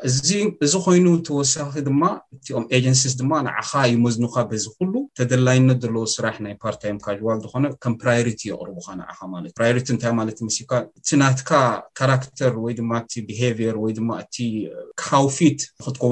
[0.07, 2.01] እዚእዚ ኮይኑ ተወሳኪ ድማ
[2.35, 7.93] እቲኦም ኤጀንሲስ ድማ ንዓካ ይመዝኑካ ብዚ ኩሉ ተደላይነት ዘለዎ ስራሕ ናይ ፓርታይም ካዋል ዝኮነ ከም
[8.03, 11.51] ፕራሪቲ የቅርቡካ ንዓካ ማለት እፕራሪቲ እንታይ ማለትሲካ እቲ ናትካ
[12.01, 14.35] ካራክተር ወይድማ እ ብሃቪየር ወይ ድማ እቲ
[14.99, 16.11] ክካውፊት ንክትከው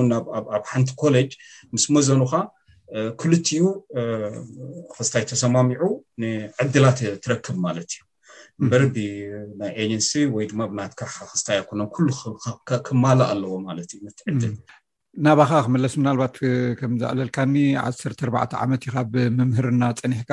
[0.58, 1.32] ኣብ ሓንቲ ኮሌጅ
[1.76, 2.34] ምስ መዘኑካ
[3.22, 3.62] ክልትዩ
[4.96, 5.84] ክስታይ ተሰማሚዑ
[6.24, 8.02] ንዕድላት ትረክብ ማለት እዩ
[8.72, 12.12] በርቢናይ ኤጀንሲ ወይድማ ብናትካክታይ ኣይኮኖ ሉ
[12.88, 16.36] ክማል ኣለዎ ማለት እዩትናባኻ ክመለስ ምናልባት
[16.80, 17.56] ከምዘዕለልካኒ
[17.90, 18.34] 1ርዕ
[18.64, 20.32] ዓመት ኢካ ብምምህርና ፀኒሕካ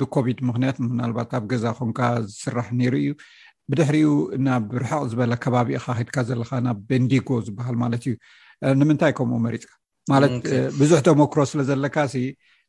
[0.00, 2.00] ብኮቪድ ምክንያት ምናባት ኣብ ገዛ ኮንካ
[2.32, 3.10] ዝስራሕ ነይሩ እዩ
[3.70, 4.08] ብድሕሪኡ
[4.46, 8.14] ናብ ርሕቅ ዝበላ ከባቢ ካድካ ዘለካ ናብ በንዲጎ ዝበሃል ማለት እዩ
[8.80, 9.70] ንምንታይ ከምኡ መሪፅካ
[10.12, 10.38] ማለት
[10.80, 11.96] ብዙሕ ቶመክሮ ስለ ዘለካ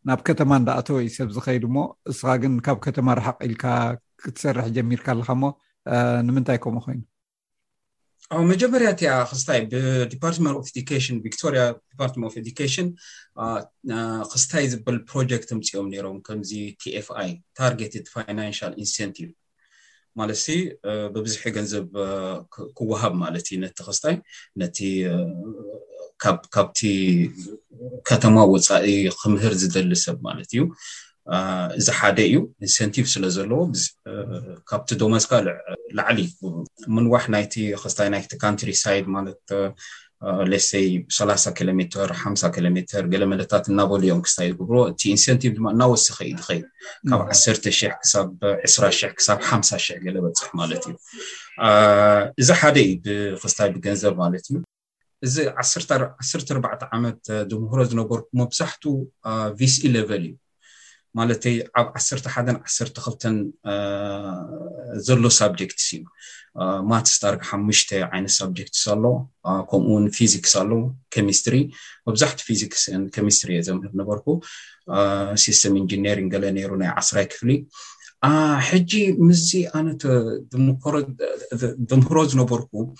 [0.09, 1.79] ናብ ከተማ እንዳኣተወዩ ሰብ ዝከይድ ሞ
[2.11, 3.63] እስኻ ግን ካብ ከተማ ርሓቅ ኢልካ
[4.23, 5.45] ክትሰርሕ ጀሚርካ ኣለካ ሞ
[6.27, 7.01] ንምንታይ ከምኡ ኮይኑ
[8.49, 11.61] መጀመርያ እቲያ ክስታይ ብዲፓርትንት ሽን ቶሪያ
[11.99, 12.23] ፓርትን
[12.73, 12.87] ሽን
[14.31, 16.51] ክስታይ ዝበል ፕሮጀክት ተምፂኦም ነሮም ከምዚ
[16.81, 19.29] ቲኤፍኣይ ታርጌትድ ፋይናንሽል ኢንስንቲቭ
[20.19, 20.47] ማለትሲ
[21.15, 21.85] ብብዙሒ ገንዘብ
[22.77, 24.15] ክወሃብ ማለት እዩ ነቲ ክስታይ
[24.61, 24.77] ነቲ
[26.55, 26.79] ካብቲ
[28.09, 28.87] ከተማ ወፃኢ
[29.19, 30.61] ክምህር ዝደሊ ሰብ ማለት እዩ
[31.79, 33.61] እዚ ሓደ እዩ ኢንሰንቲቭ ስለ ዘለዎ
[34.69, 36.19] ካብቲ ዶመዝካላዕሊ
[36.95, 39.41] ምን ዋሕ ናይቲ ክስታይ ናይቲ ካንትሪ ሳይድ ማለት
[40.51, 46.35] ሌሰይ 30 ኪሜር ሓ0 ኪሜር ገለ መለታት እናበሉዮም ክስታይ ይግብሮ እቲ ኢንሰንቲቭ ድማ እናወሰኪ ዩ
[46.47, 46.65] ኸይድ
[47.09, 47.69] ካብ 10
[47.99, 48.13] ክሳ
[48.63, 50.95] 20 ክሳብ ሓ00 ገለ በፅሕ ማለት እዩ
[52.41, 52.97] እዚ ሓደ እዩ
[53.45, 54.57] ክስታይ ብገንዘብ ማለት እዩ
[55.27, 57.21] እዚ ዓ4ዕ ዓመት
[57.51, 58.83] ዝምህሮ ዝነበርኩ መብዛሕት
[59.61, 60.35] ቪስኢ ሌቨል እዩ
[61.19, 65.95] مالتي عب عسرت حدا عسرت خلتن آه زلو سابجكتس
[66.57, 71.71] آه ما تستارك حمشتة عن سابجكت صلو آه كمون فيزيك صلو كيمستري
[72.07, 74.41] وبزحت فيزيك ان كيمستري اذا مهم نبركو
[74.89, 77.65] آه سيستم انجينيرينج قال نيرونا عصره كفلي
[78.23, 79.97] آه حجي مزي انا
[80.51, 81.17] دمكرد
[81.77, 82.93] دمروز نبركو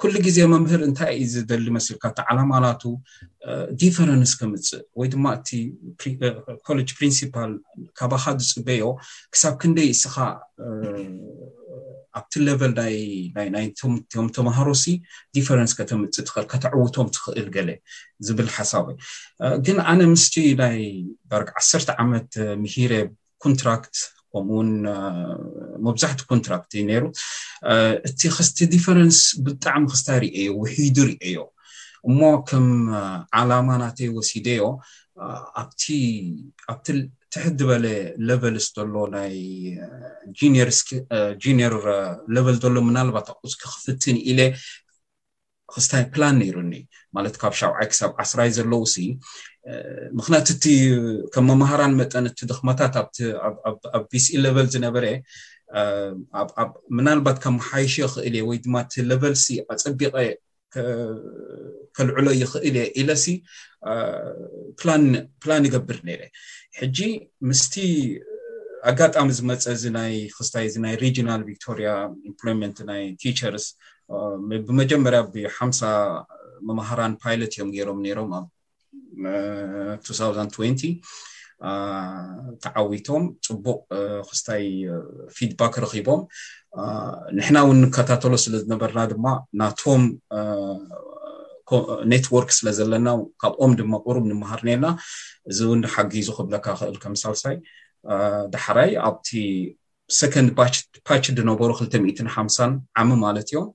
[0.00, 2.82] ኩሉ ግዜ መምህር እንታይ እ ዝደሊ መስሊካቲ ዓለማናቱ
[3.82, 5.48] ዲፈረንስ ከምፅእ ወይ ድማ እቲ
[6.66, 7.52] ኮለጅ ፕሪንስፓል
[7.98, 8.84] ካባካ ዝፅበዮ
[9.32, 10.14] ክሳብ ክንደይ እስካ
[12.18, 12.72] ኣብቲ ሌቨል
[13.56, 13.66] ናይ
[14.12, 14.84] ቶም ተማሃሮሲ
[15.36, 17.70] ዲፈረንስ ከተምፅእ ትኽእል ከተዕውቶም ትኽእል ገለ
[18.26, 18.96] ዝብል ሓሳብዩ
[19.66, 20.78] ግን ኣነ ምስቲ ናይ
[21.32, 22.32] ዳርቂ ዓሰርተ ዓመት
[22.64, 22.94] ምሂር
[23.44, 23.96] ኮንትራክት
[24.32, 24.70] ከምኡውን
[25.86, 27.04] መብዛሕትኡ ኮንትራክት እዩ ነይሩ
[28.08, 31.38] እቲ ክስቲ ዲፈረንስ ብጣዕሚ ክስታ ርአዮ ውሒዱ ርአዮ
[32.08, 32.66] እሞ ከም
[33.38, 34.64] ዓላማ ናተይ ወሲደዮ
[35.62, 35.82] ኣብቲ
[37.34, 37.84] ትሕት ዝበለ
[38.28, 39.34] ለቨል ዝተሎ ናይ
[41.44, 41.74] ጂኒር
[42.34, 44.40] ለቨል ዘሎ ምናልባት ኣቁፅ ክክፍትን ኢለ
[45.72, 46.72] ክስታይ ፕላን ነይሩኒ
[47.16, 49.04] ማለት ካብ ሻብዓይ ክሳብ ዓስራይ ዘለው ሲ
[50.18, 50.64] ምክንያቱ እቲ
[51.34, 52.94] ከም መምሃራን መጠን እቲ ድኽማታት
[53.96, 55.04] ኣብ ቢሲኢ ሌቨል ዝነበረ
[56.98, 60.14] ምናልባት ከም መሓይሸ ይኽእል እየ ወይ ድማ እቲ ለቨል ሲ ኣፀቢቀ
[61.96, 63.24] ከልዕሎ ይኽእል እየ ኢለሲ
[65.42, 66.32] ፕላን ይገብር ነይረእ
[66.80, 66.98] ሕጂ
[67.50, 67.74] ምስቲ
[68.90, 69.84] ኣጋጣሚ ዝመፀ እዚ
[70.34, 71.80] ክስታይ እዚ ናይ ሪናል ቶሪ
[72.90, 73.66] ናይ ቴቸርስ
[74.66, 75.80] ብመጀመርያ ብሓሳ
[76.68, 78.46] ምምሃራን ፓይሎት እዮም ገይሮም ነሮም ኣብ
[80.10, 80.92] 2020
[82.64, 83.78] ተዓዊቶም ፅቡቅ
[84.28, 84.64] ክስታይ
[85.36, 86.20] ፊድባክ ረኪቦም
[87.38, 89.26] ንሕና እውን ንከታተሎ ስለ ዝነበርና ድማ
[89.60, 90.02] ናቶም
[92.12, 93.08] ኔትዎርክ ስለ ዘለና
[93.42, 94.86] ካብኦም ድማ ቁሩም ንምሃር ነለና
[95.50, 97.56] እዚ እውን ንሓጊዙ ክብለካ ክእል ከምሳልሳይ
[98.54, 99.28] ዳሓራይ ኣብቲ
[100.20, 100.50] ሰኮንድ
[101.08, 103.66] ፓች ድነበሩ 2ሓ0 ዓሚ ማለት እዮም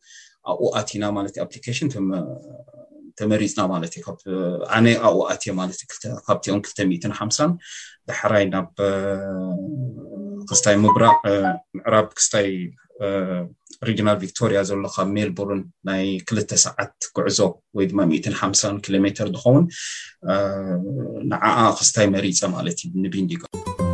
[0.51, 1.89] ኣብኡ ኣቲና ማለት እዩ ኣፕሊኬሽን
[3.19, 4.03] ተመሪፅና ማለት እዩ
[4.77, 6.61] ኣነ ኣብኡ ኣትየ ማለት እዩ ካብቲኦም
[6.93, 7.49] 250
[8.11, 8.69] ዳሕራይ ናብ
[10.51, 11.19] ክስታይ ምብራቅ
[11.77, 12.49] ምዕራብ ክስታይ
[13.87, 17.39] ሪጅናል ቪክቶርያ ዘሎ ካብ ሜልቦርን ናይ ክልተ ሰዓት ጉዕዞ
[17.77, 19.65] ወይ ድማ 150 ኪሎ ሜትር ዝኸውን
[21.33, 23.41] ንዓኣ ክስታይ መሪፀ ማለት እዩ ንቢንዲጎ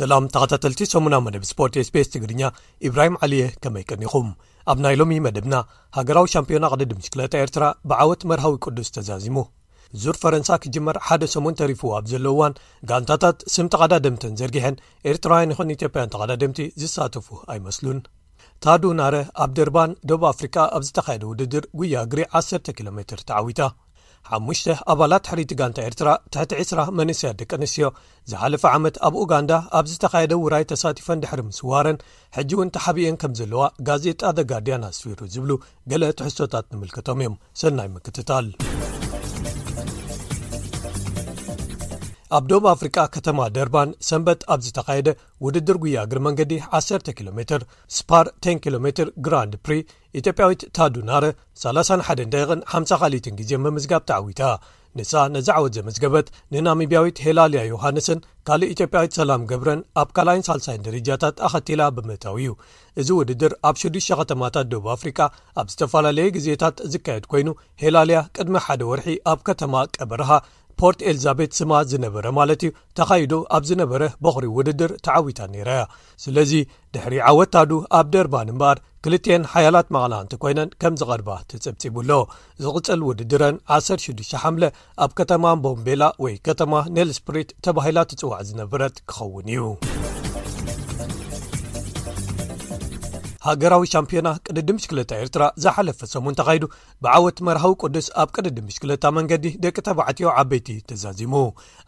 [0.00, 2.40] ሰላም ተኸታተልቲ ሰሙና መደብ ስፖርት ስፔስ ትግርኛ
[2.86, 4.26] ኢብራሂም ዓልየ ከመይ ቀኒኹም
[4.72, 5.54] ኣብ ናይ ሎሚ መደብና
[5.96, 9.36] ሃገራዊ ሻምፒዮና ቅድዲ ምሽክለታ ኤርትራ ብዓወት መርሃዊ ቅዱስ ተዛዚሙ
[10.02, 12.58] ዙር ፈረንሳ ክጅመር ሓደ ሰሙን ተሪፉ ኣብ ዘሎ እዋን
[12.90, 14.80] ጋንታታት ስም ተቐዳደምተን ዘርጊሐን
[15.12, 18.00] ኤርትራውያን ይኹን ኢትዮጵያን ተቐዳደምቲ ዝሳተፉ ኣይመስሉን
[18.66, 23.62] ታዱ ናረ ኣብ ደርባን ደቡብ ኣፍሪካ ኣብ ዝተኻየደ ውድድር ጉያ እግሪ 10 ኪሎ ሜትር ተዓዊታ
[24.34, 27.88] 5ሙሽተ ኣባላት ሕሪቲ ጋንታ ኤርትራ ትሕቲ 2ስራ መንእስያ ደቂ ኣንስትዮ
[28.32, 32.00] ዝሓለፈ ዓመት ኣብ ኡጋንዳ ኣብ ዝተካየደ ውራይ ተሳቲፈን ድሕሪ ምስዋረን
[32.38, 35.52] ሕጂ እውን ተሓቢአን ከም ዘለዋ ጋዜጣ ደ ጋርዲያና ኣስፊሩ ዝብሉ
[35.92, 38.48] ገለ ትሕዝቶታት ንምልክቶም እዮም ሰናይ ምክትታል
[42.36, 45.08] ኣብ ደብ ኣፍሪቃ ከተማ ደርባን ሰንበት ኣብ ዝተካየደ
[45.44, 47.40] ውድድር ጉያ ግሪ መንገዲ 1 ኪ ሜ
[47.96, 49.34] ስፓር 1 ኪሜር ግራ
[49.66, 49.74] ፕሪ
[50.20, 51.24] ኢትዮጵያዊት ታዱናረ
[51.64, 54.42] 31ቂ5ካ ግዜን ብምዝጋብ ተዓዊታ
[54.98, 61.80] ንሳ ነዝዓወት ዘመዝገበት ንናሚብያዊት ሄላልያ ዮሃንስን ካልእ ኢትዮጵያዊት ሰላም ገብረን ኣብ ካልይን ሳልሳይ ድርጃታት ኣኸቲላ
[61.96, 62.48] ብምእታው እዩ
[63.02, 65.18] እዚ ውድድር ኣብ 6ዱ ከተማታት ደብ ኣፍሪቃ
[65.62, 67.50] ኣብ ዝተፈላለዩ ግዜታት ዝካየድ ኮይኑ
[67.84, 70.30] ሄላልያ ቅድሚ ሓደ ወርሒ ኣብ ከተማ ቀበርሃ
[70.80, 75.82] ፖርት ኤልዛቤት ስማ ዝነበረ ማለት እዩ ተኻይዶ ኣብ ዝነበረ በኽሪ ውድድር ተዓዊታ ነይራያ
[76.24, 76.52] ስለዚ
[76.94, 82.10] ድሕሪ ዓወታዱ ኣብ ደርባን እምበኣር ክልትን ሓያላት መቕላእንቲ ኮይነን ከም ዝቐርባ ተጸብጺቡሎ
[82.64, 84.64] ዝቕፅል ውድድረን 16 ሓምለ
[85.06, 89.62] ኣብ ከተማ ቦምቤላ ወይ ከተማ ኔልስፕሪት ተባሂላ ትፅዋዕ ዝነበረት ክኸውን እዩ
[93.48, 96.64] ሃገራዊ ሻምፒዮና ቅድዲምሽክለታ ኤርትራ ዝሓለፈ ሰሙን ተኻይዱ
[97.04, 101.34] ብዓወት መርሃዊ ቅዱስ ኣብ ቅድዲ ምሽክለታ መንገዲ ደቂ ተባዕትዮ ዓበይቲ ተዛዚሙ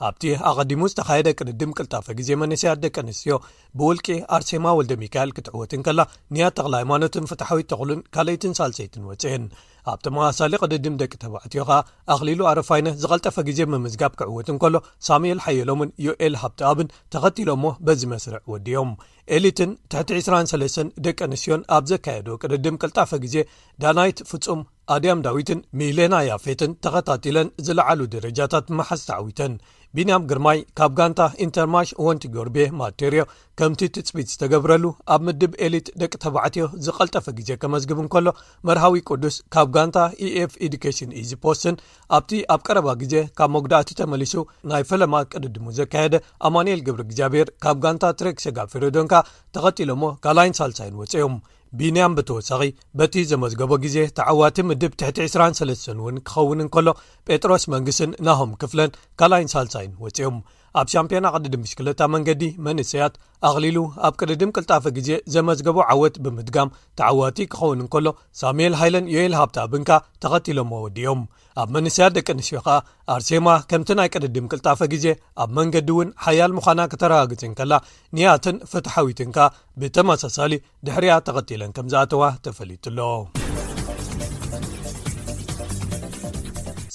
[0.09, 3.37] ኣብቲ ኣቐዲሙ ዝተኻየደ ቅድድም ቅልጣፈ ግዜ መነስያት ደቂ ኣንስትዮ
[3.81, 6.01] ብውልቂ ኣርሴማ ወልደ ሚካኤል ክትዕወትን ከላ
[6.37, 9.45] ንኣ ተቕሊ ሃይማኖትን ፍትሓዊት ተኽሉን ካልይትን ሳልፀይትን ወፅአን
[9.93, 11.71] ኣብ ተመሳሳሊ ቅድድም ደቂ ተባዕትዮኻ
[12.15, 14.75] ኣኽሊሉ ኣረፋይነ ዝቐልጠፈ ግዜ ምምዝጋብ ክዕውት እንከሎ
[15.09, 18.93] ሳሙኤል ሓየሎምን ዮኤል ሃብቲኣብን ተኸቲሎሞ በዚ መስርዕ ወዲዮም
[19.37, 23.37] ኤሊትን ትሕቲ 23 ደቂ ኣንስትዮን ኣብ ዘካየዶ ቅድድም ቅልጣፈ ግዜ
[23.85, 24.61] ዳናይት ፍጹም
[24.95, 29.55] ኣድያም ዳዊትን ሚሌና ያፌትን ተኸታቲለን ዝለዓሉ ደረጃታት መሓዝ ተዓዊተን
[29.97, 33.21] ቢንያም ግርማይ ካብ ጋንታ ኢንተርማሽ ወንቲ ጎርቤ ማቴርዮ
[33.59, 34.85] ከምቲ ትፅቢት ዝተገብረሉ
[35.15, 38.27] ኣብ ምድብ ኤሊት ደቂ ተባዕትዮ ዝቐልጠፈ ግዜ ከመዝግብ እንከሎ
[38.69, 41.79] መርሃዊ ቅዱስ ካብ ጋንታ ኢኤፍ ኤዱኬሽን ኢዚፖስትን
[42.19, 44.35] ኣብቲ ኣብ ቀረባ ግዜ ካብ መጉዳእቲ ተመሊሱ
[44.73, 46.15] ናይ ፈለማ ቅድድሙ ዘካየደ
[46.49, 49.15] ኣማንኤል ግብሪ እግዚኣብሔር ካብ ጋንታ ትሬክ ሰጋ ፌሬዶንካ
[49.57, 51.37] ተኸጢሎሞ ካልይን ሳልሳይን ወፅኦም
[51.79, 52.63] ቢንያም ብተወሳኺ
[52.99, 56.87] በቲ ዘመዝገቦ ግዜ ተዓዋቲ ምድብ ትቲ23ስ እውን ክኸውን እንከሎ
[57.29, 60.39] ጴጥሮስ መንግስትን ናሆም ክፍለን ካላይን ሳልሳይን ወፂኦም
[60.81, 63.15] ኣብ ሻምፒዮና ቅድዲም ምሽክለታ መንገዲ መንእስያት
[63.49, 68.09] ኣቕሊሉ ኣብ ቅድድም ቅልጣፈ ግዜ ዘመዝገቦ ዓወት ብምድጋም ተዓዋቲ ክኸውን እንከሎ
[68.43, 69.91] ሳሙኤል ሃይለን ዮየልሃብታ ብንካ
[70.25, 71.23] ተኸቲሎም መወዲዮም
[71.63, 72.67] ኣብ መንስትያ ደቂ ኣንሽዮኻ
[73.15, 75.07] ኣርሴማ ከምቲ ናይ ቀደድም ቅልጣፈ ግዜ
[75.45, 77.73] ኣብ መንገዲ እውን ሓያል ምዃና ክተረጋግፅን ከላ
[78.19, 79.39] ንኣትን ፍትሓዊትንካ
[79.83, 80.53] ብተመሳሳሊ
[80.89, 82.99] ድሕርያ ተቀጢለን ከም ዝኣተዋ ተፈሊት ኣሎ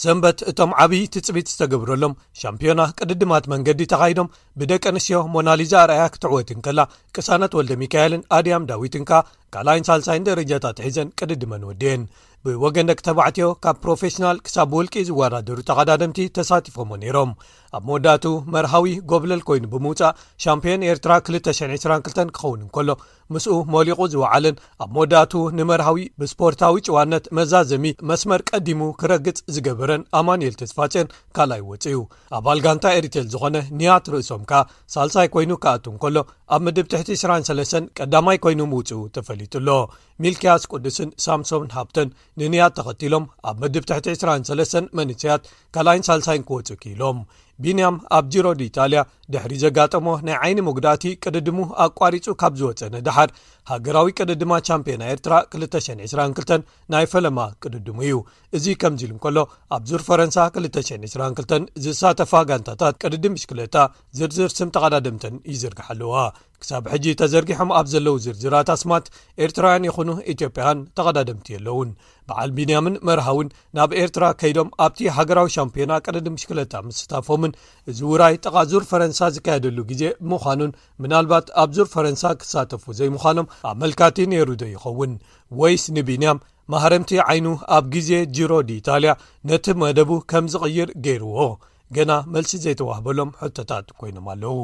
[0.04, 6.80] ሰንበት እቶም ዓብዪ ትፅቢት ዝተገብረሎም ሻምፒዮና ቅድድማት መንገዲ ተኻይዶም ብደቂ ኣንስትዮ ሞናሊዛ ኣርኣያ ክትዕወትን ከላ
[7.16, 9.22] ቅሳነት ወልደ ሚካኤልን ኣድያም ዳዊትን ከ
[9.56, 12.04] ካልኣይን ሳልሳይን ደረጃታት ሒዘን ቅድድመን ወድየን
[12.46, 17.30] ብወገን ደቂ ተባዕትዮ ካብ ፕሮፌሽናል ክሳብ ውልቂ ዝወዳደሩ ተቐዳደምቲ ተሳቲፎሞ ነይሮም
[17.78, 18.26] ኣብ መወዳቱ
[18.56, 22.90] መርሃዊ ጎብለል ኮይኑ ብምውፃእ ሻምፒዮን ኤርትራ 222 ክኸውን እንከሎ
[23.34, 31.08] ምስኡ መሊቑ ዝወዓልን ኣብ መወዳቱ ንመርሃዊ ብስፖርታዊ ጭዋነት መዛዘሚ መስመር ቀዲሙ ክረግጽ ዝገበረን ኣማንኤል ተስፋጨን
[31.38, 32.00] ካልኣይ ወፅዩ
[32.38, 34.62] ኣባል ጋንታ ኤሪቴል ዝኾነ ንያት ርእሶም ከ
[34.96, 36.18] ሳልሳይ ኮይኑ ክኣቱ እንከሎ
[36.56, 39.70] ኣብ ምድብ ትሕቲ 23 ቀዳማይ ኮይኑ ምውፅኡ ተፈሊጡ ኣሎ
[40.24, 42.10] ሚልክያስ ቅዱስን ሳምሶን ሃብተን
[42.42, 45.44] ንንያት ተኸቲሎም ኣብ ምድብ ትሕቲ 23 መንስያት
[45.76, 47.20] ካልኣይን ሳልሳይን ክወፁ ክኢሎም
[47.64, 49.00] ቢንያም ኣብ ጂሮ ዲኢታልያ
[49.34, 53.30] ድሕሪ ዘጋጠሞ ናይ ዓይኒ ምጉዳእቲ ቅድድሙ ኣቋሪፁ ካብ ዝወፀ ንድሓር
[53.72, 58.18] ሃገራዊ ቅድድማ ቻምፕዮና ኤርትራ 222 ናይ ፈለማ ቅድድሙ እዩ
[58.60, 59.38] እዚ ከምዚ ኢሉ እንከሎ
[59.78, 63.78] ኣብ ዙር ፈረንሳ 222 ዝሳተፋ ጋንታታት ቅድድም ምሽክለታ
[64.20, 66.14] ዝርዝር ስም ተቐዳድምተን ይዝርግሓለዋ
[66.64, 69.06] ክሳብ ሕጂ ተዘርጊሖም ኣብ ዘለዉ ዝርዝራታስማት
[69.46, 71.90] ኤርትራውያን ይኹኑ ኢትዮጵያን ተቐዳደምቲ ኣለውን
[72.28, 73.48] በዓል ቢንያምን መርሃእውን
[73.78, 77.56] ናብ ኤርትራ ከይዶም ኣብቲ ሃገራዊ ሻምፒዮና ቀደዲ ምሽክለታ ምስታፎምን
[77.92, 80.72] እዚ ውራይ ጠቓዙር ፈረንሳ ዝካየደሉ ግዜ ብምዃኑን
[81.06, 85.14] ምናልባት ኣብ ዙር ፈረንሳ ክሳተፉ ዘይምዃኖም ኣብ መልካቲ ነይሩ ዶ ይኸውን
[85.62, 86.42] ወይስ ንቢንያም
[86.74, 87.48] ማህረምቲ ዓይኑ
[87.78, 89.14] ኣብ ግዜ ጅሮ ድኢታልያ
[89.50, 91.40] ነቲ መደቡ ከም ዝቕይር ገይርዎ
[91.98, 94.58] ገና መልሲ ዘይተዋህበሎም ሕቶታት ኮይኖም ኣለዉ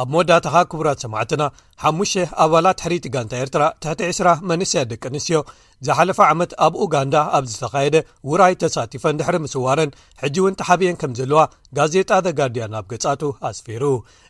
[0.00, 1.42] ኣብ ሞወዳትኻ ክቡራት ሰማዕትና
[1.90, 5.38] 5 ኣባላት ሕሪቲ ጋንታ ኤርትራ ትሕቲ 2ስ መንስትያ ደቂ ኣንስትዮ
[5.86, 7.96] ዝሓለፈ ዓመት ኣብ ኡጋንዳ ኣብ ዝተኻየደ
[8.30, 9.90] ውራይ ተሳቲፈን ድሕሪ ምስዋረን
[10.22, 11.40] ሕጂ እውን ተሓብየን ከም ዘለዋ
[11.78, 13.84] ጋዜጣ ደ ጋርድያን ኣብ ገጻቱ ኣስፌሩ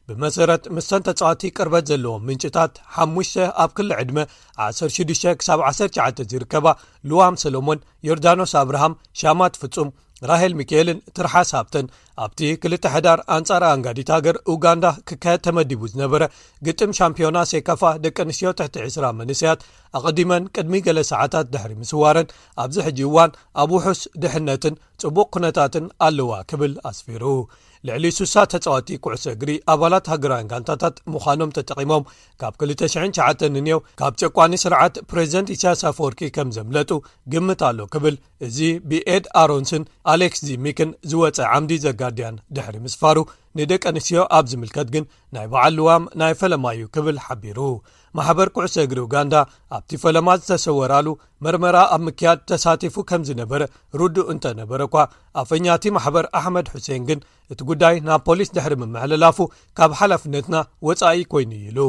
[0.08, 2.74] ብመሰረት ምስተንተፀዋቲ ቅርበት ዘለዎም ምንጭታት
[3.08, 3.32] 5ሙሽ
[3.64, 4.18] ኣብ 2ል ዕድመ
[4.70, 6.66] 16-19 ዝርከባ
[7.10, 9.90] ልዋም ሰሎሞን ዮርዳኖስ ኣብርሃም ሻማት ፍጹም
[10.30, 11.86] ራሄል ሚኬኤልን ትራሓሳብተን
[12.24, 16.22] ኣብቲ 2ልተሕዳር ኣንጻር ኣንጋዲት ሃገር ኡጋንዳ ክካየድ ተመዲቡ ዝነበረ
[16.66, 19.60] ግጥም ሻምፕዮና ሴካፋ ደቂ ኣንስትዮ ትሕቲ 2ስራ መንስያት
[19.98, 22.30] ኣቅዲመን ቅድሚ ገሌ ሰዓታት ድሕሪ ምስዋርን
[22.64, 23.32] ኣብዚ ሕጂ እዋን
[23.64, 27.24] ኣብ ውሑስ ድሕነትን ጽቡቕ ኩነታትን ኣለዋ ክብል ኣስፊሩ
[27.88, 32.06] ልዕሊ 6ሳ ተጻወቲ ኩዕሶ እግሪ ኣባላት ሃገራውያን ጋንታታት ምዃኖም ተጠቒሞም
[32.40, 36.90] ካብ 29 ንንው ካብ ጨቋኒ ስርዓት ፕሬዚደንት ኢሳያስ ኣፈወርቂ ከም ዘምለጡ
[37.34, 38.16] ግምት ኣሎ ክብል
[38.46, 38.58] እዚ
[38.90, 39.84] ብኤድ ኣሮንስን
[40.14, 43.16] ኣሌክስ ዚሚክን ዝወፀ ዓምዲ ዘጋድያን ድሕሪ ምስፋሩ
[43.58, 45.04] ንደቂ ኣንስትዮ ኣብ ዝምልከት ግን
[45.34, 47.58] ናይ በዓል ልዋም ናይ ፈለማ እዩ ክብል ሓቢሩ
[48.18, 49.34] ማሕበር ኩዕሶ እግሪ ኡጋንዳ
[49.76, 51.08] ኣብቲ ፈለማ ዝተሰወራሉ
[51.44, 53.62] መርመራ ኣብ ምክያድ ተሳቲፉ ከም ዝነበረ
[54.00, 54.96] ርዱእ እንተነበረ እኳ
[55.42, 57.20] ኣፈኛቲ ማሕበር ኣሕመድ ሑሴን ግን
[57.54, 59.40] እቲ ጉዳይ ናብ ፖሊስ ድሕሪ ምምዕለላፉ
[59.80, 60.56] ካብ ሓላፍነትና
[60.88, 61.80] ወጻኢ ኮይኑ ኢሉ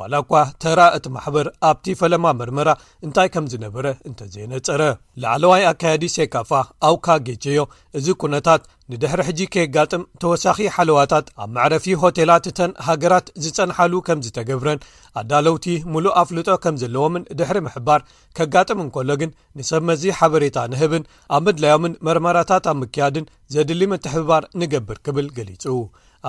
[0.00, 2.70] ዋላ እኳ ተራ እቲ ማሕበር ኣብቲ ፈለማ ምርመራ
[3.06, 4.82] እንታይ ከም ዝነበረ እንተዘየነፀረ
[5.22, 6.50] ላዕለዋይ ኣካያዲ ሴካፋ
[6.88, 7.60] ኣውካ ጌጀዮ
[7.98, 8.62] እዚ ኩነታት
[8.92, 14.82] ንድሕሪ ሕጂ ከየጋጥም ተወሳኺ ሓለዋታት ኣብ መዕረፊ ሆቴላት እተን ሃገራት ዝፀንሓሉ ከም ዝተገብረን
[15.22, 15.66] ኣዳለውቲ
[15.96, 18.00] ሙሉእ ኣፍልጦ ከም ዘለዎምን ድሕሪ ምሕባር
[18.38, 21.04] ከጋጥም እንከሎ ግን ንሰብ መዚ ሓበሬታ ንህብን
[21.38, 25.64] ኣብ ምድላዮምን መርመራታት ኣብ ምክያድን ዘድሊ ምትሕብባር ንገብር ክብል ገሊጹ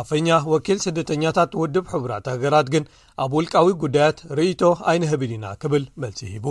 [0.01, 2.83] ኣፈኛ ወኪል ስደተኛታት ውድብ ሕቡራት ሃገራት ግን
[3.23, 6.45] ኣብ ውልቃዊ ጉዳያት ርእቶ ኣይንህብን ኢና ክብል መልሲ ሂቡ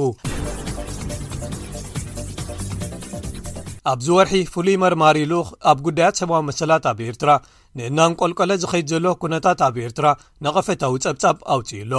[3.93, 7.31] ኣብዚ ወርሒ ፍሉይ መርማሪ ልኡኽ ኣብ ጉዳያት ሰማዊ መሰላት ኣብ ኤርትራ
[7.79, 10.07] ንእናንቈልቆለ ዝኸይድ ዘሎ ኩነታት ኣብ ኤርትራ
[10.47, 11.95] ነቐፈታዊ ፀብጻብ ኣውፅዩሎ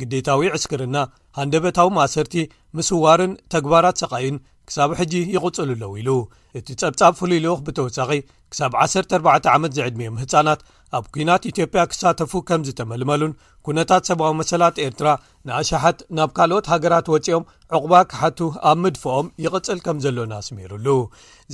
[0.00, 0.96] ግዴታዊ ዕስክርና
[1.38, 2.34] ሃንደበታዊ ማእሰርቲ
[2.76, 4.36] ምስዋርን ተግባራት ሰቓእን
[4.68, 6.10] ክሳብ ሕጂ ይቕፅሉኣለው ኢሉ
[6.58, 8.10] እቲ ፀብጻብ ፍሉይ ልኡኽ ብተወሳኺ
[8.52, 10.60] ክሳብ 14 ዓመት ዘዕድሜዮም ህፃናት
[10.98, 13.32] ኣብኩናት ኢትoጵያ ክሳተፉ ከም ዝ ተመልመሉን
[13.66, 15.08] ኩነታት ሰብዊ መሰላት ኤርትራ
[15.48, 17.44] ንኣሸሓት ናብ ካልኦት ሃገራት ወፂኦም
[17.76, 18.38] ዕቁባ ካሓቱ
[18.70, 20.86] ኣብ ምድፎኦም ይቕፅል ከም ዘሎና ኣስሜሩሉ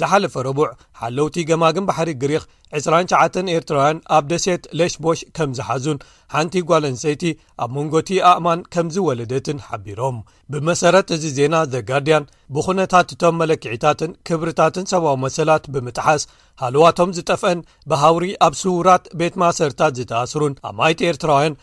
[0.01, 0.69] ዝሓለፈ ረቡዕ
[1.01, 2.45] ሓለውቲ ገማግን ባሕሪ ግሪክ
[2.81, 6.03] 29 ኤርትራውያን ኣብ ደሴት ለሽ ቦሽ ከም ዝሓዙን
[6.35, 7.25] ሓንቲ ጓለንሰይቲ
[7.65, 10.19] ኣብ መንጎቲ ኣእማን ከምዝወለደትን ሓቢሮም
[10.53, 16.25] ብመሰረት እዚ ዜና ዘ ጋርድያን ብኩነታትቶም መለክዕታትን ክብርታትን ሰብዊ መሰላት ብምጥሓስ
[16.65, 17.59] ሃልዋቶም ዝጠፍአን
[17.91, 21.57] ብሃውሪ ኣብ ስውራት ቤት ማሰርታት ዝተኣስሩን ኣማይቲ ኤርትራውያን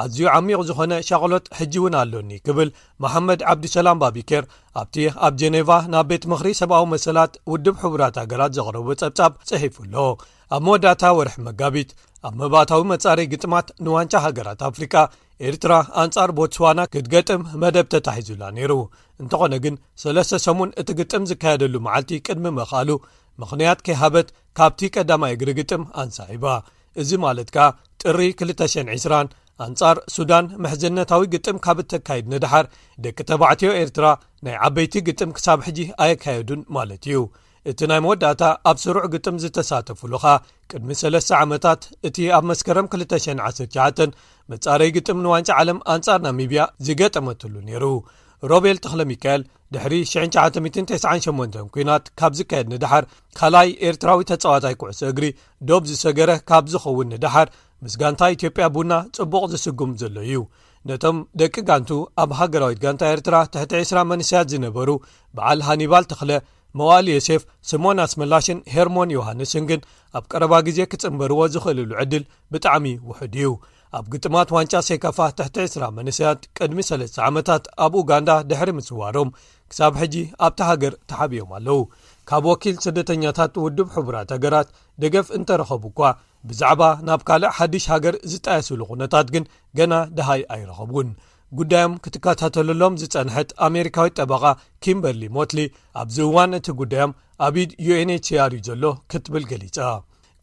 [0.00, 2.68] ኣዝዩ ዓሚቕ ዝኾነ ሸቕሎት ሕጂ እውን ኣሎኒ ክብል
[3.02, 4.44] መሓመድ ዓብዱሰላም ባቢኬር
[4.80, 4.96] ኣብቲ
[5.26, 9.94] ኣብ ጀኔቫ ናብ ቤት ምክሪ ሰብዊ መሰላት ውድብ ሕቡራት ሃገራት ዘቕረቡ ፀብጻብ ፅሒፉ ኣሎ
[10.56, 11.90] ኣብ መወዳእታ ወርሒ መጋቢት
[12.28, 14.94] ኣብ መባእታዊ መጻሪ ግጥማት ንዋንቻ ሃገራት ኣፍሪካ
[15.48, 18.72] ኤርትራ ኣንጻር ቦትስዋና ክትገጥም መደብ ተታሒዙላ ነይሩ
[19.22, 22.90] እንተኾነ ግን ሰለስተ ሰሙን እቲ ግጥም ዝካየደሉ መዓልቲ ቅድሚ መኽኣሉ
[23.42, 24.28] ምክንያት ከይሃበት
[24.58, 26.46] ካብቲ ቀዳማይ እግሪ ግጥም ኣንሳሒባ
[27.02, 27.58] እዚ ማለት ካ
[28.02, 29.34] ጥሪ 220
[29.64, 32.66] ኣንጻር ሱዳን መሕዘነታዊ ግጥም ካብ እተካይድ ንድሓር
[33.04, 34.06] ደቂ ተባዕትዮ ኤርትራ
[34.46, 37.20] ናይ ዓበይቲ ግጥም ክሳብ ሕጂ ኣየካየዱን ማለት እዩ
[37.70, 40.24] እቲ ናይ መወዳእታ ኣብ ስሩዕ ግጥም ዝተሳተፉሉኻ
[40.70, 44.06] ቅድሚ 3ለስተ ዓመታት እቲ ኣብ መስከረም 219
[44.52, 47.84] መጻረይ ግጥም ንዋንጫ ዓለም ኣንጻር ናሚብያ ዝገጠመትሉ ነይሩ
[48.50, 49.42] ሮቤል ተኽለ ሚካኤል
[49.74, 53.04] ድሕሪ 998 ኩናት ካብ ዝካየድ ንድሓር
[53.38, 55.24] ካልኣይ ኤርትራዊ ተጻዋታይ ኩዕሶ እግሪ
[55.68, 57.48] ዶብ ዝሰገረ ካብ ዝኸውን ንድሓር
[57.84, 60.38] ምስ ጋንታ ኢትዮጵያ ቡና ጽቡቕ ዝስጉም ዘሎ እዩ
[60.88, 61.90] ነቶም ደቂ ጋንቱ
[62.22, 64.90] ኣብ ሃገራዊት ጋንታ ኤርትራ ትሕቲ 20 መንስያት ዝነበሩ
[65.36, 66.32] በዓል ሃኒባል ተኽለ
[66.78, 69.80] መዋሊ ዮሴፍ ስሞን ኣስመላሽን ሄርሞን ዮሃንስን ግን
[70.18, 72.24] ኣብ ቀረባ ግዜ ክጽምበርዎ ዝኽእልሉ ዕድል
[72.54, 73.50] ብጣዕሚ ውሑድ እዩ
[73.98, 79.30] ኣብ ግጥማት ዋንጫ ሴካፋ ትሕቲ 20 መንስያት ቅድሚ 3 ዓመታት ኣብ ኡጋንዳ ድሕሪ ምጽዋሮም
[79.70, 80.14] ክሳብ ሕጂ
[80.46, 81.80] ኣብቲ ሃገር ተሓቢዮም ኣለዉ
[82.30, 84.68] ካብ ወኪል ስደተኛታት ውድብ ሕቡራት ሃገራት
[85.04, 86.00] ደገፍ እንተረኸቡ እኳ
[86.48, 89.44] ብዛዕባ ናብ ካልእ ሓድሽ ሃገር ዝጣየስሉ ዅነታት ግን
[89.78, 91.08] ገና ደሃይ ኣይረኸቡን
[91.58, 94.44] ጉዳዮም ክትከታተሉሎም ዝጸንሐት ኣሜሪካዊት ጠበቓ
[94.84, 95.60] ኪምበርሊ ሞትሊ
[96.00, 97.12] ኣብዚ እዋን እቲ ጉዳዮም
[97.46, 99.78] ኣብድ unhሲር እዩ ዘሎ ክትብል ገሊጻ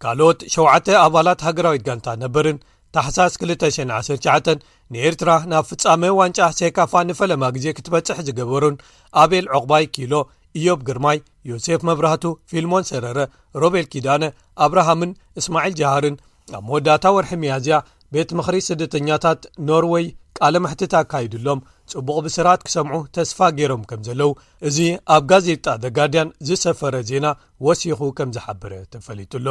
[0.04, 2.58] ካልኦት 7 ኣባላት ሃገራዊት ጋንታ ነበርን
[2.96, 4.56] ታሓሳስ 219
[4.94, 8.76] ንኤርትራ ናብ ፍጻሜ ዋንጫ ሴካፋ ንፈለማ ግዜ ክትበጽሕ ዝገበሩን
[9.24, 10.14] ኣቤል ዕቕባይ ኪሎ
[10.58, 11.18] እዮብ ግርማይ
[11.52, 13.20] ዮሴፍ መብራህቱ ፊልሞን ሰረረ
[13.62, 14.24] ሮቤል ኪዳነ
[14.66, 16.16] ኣብርሃምን እስማዒል ጃሃርን
[16.58, 17.78] ኣብ መወዳእታ ወርሒ መያዝያ
[18.16, 20.06] ቤት ምክሪ ስደተኛታት ኖርዌይ
[20.38, 21.60] ቃለ ምሕትትካይድሎም
[21.92, 24.32] ጽቡቕ ብስራዓት ክሰምዑ ተስፋ ገይሮም ከም ዘለዉ
[24.68, 24.78] እዚ
[25.16, 27.26] ኣብ ጋዜጣ ደ ጋርድያን ዝሰፈረ ዜና
[27.68, 29.48] ወሲኹ ከም ዝሓበረ ተፈሊጡኣሎ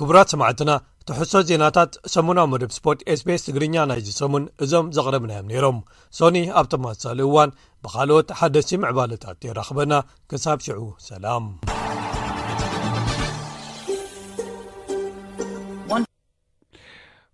[0.00, 0.70] ክቡራት ሰዕትና
[1.08, 5.76] ትሕሶ ዜናታት ሰሙናዊ መደብ ስፖርት ኤስቤስ ትግርኛ ናይ ዝሰሙን እዞም ዘቕረብናዮም ነይሮም
[6.18, 7.50] ሶኒ ኣብ ተመሳሊ እዋን
[7.84, 9.92] ብካልኦት ሓደሲ ምዕባለታት የራኽበና
[10.30, 11.44] ክሳብ ሽዑ ሰላም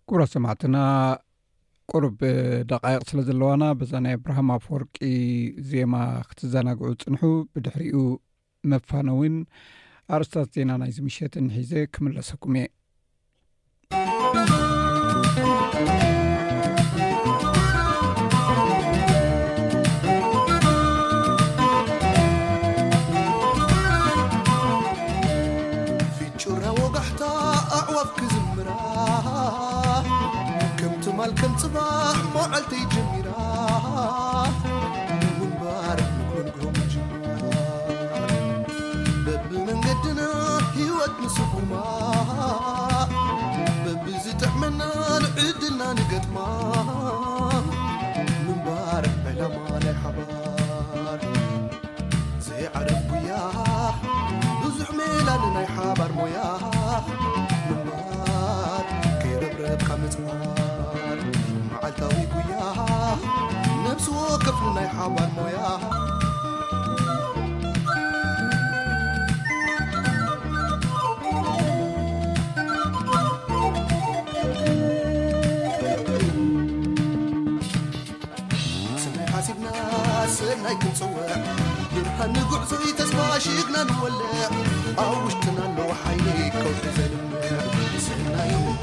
[0.09, 0.77] ክቡራት ሰማዕትና
[1.93, 2.17] ቁርብ
[2.75, 4.97] ደቃይቕ ስለ ዘለዋና በዛ ናይ ኣብርሃም ኣብ ወርቂ
[5.73, 5.95] ዜማ
[6.31, 7.23] ክትዘናግዑ ፅንሑ
[7.55, 8.05] ብድሕሪኡ
[8.73, 9.37] መፋነውን
[10.15, 12.69] ኣርእስታት ዜና ናይ ዝምሸትን ሒዘ ክምለሰኩም እየ
[31.15, 34.01] مالكم صباح موعلتي جميرة
[35.41, 36.11] ونبارك
[36.47, 38.67] نكونكم جمال
[39.27, 42.04] باب من قدنا هيوت نسوق
[45.59, 47.63] بدنا نقد ما
[48.49, 51.21] نبارك بلا مانع حبار
[52.41, 53.95] زي عرف وياه
[54.67, 57.03] وزحميلا لنا يحبر موياه
[57.71, 58.85] نبار
[59.23, 61.19] كيرب رب خمس مار
[61.73, 63.17] معلتاوي وياه
[63.91, 66.14] نفس وقف لنا يحبر موياه
[80.65, 81.43] ولينا يتنصوع
[81.97, 84.49] نبحى نقعزو يتسمى عشيقنا نولع
[84.99, 88.77] أوشتنا اللوحيني كوز زلمع سنة يوم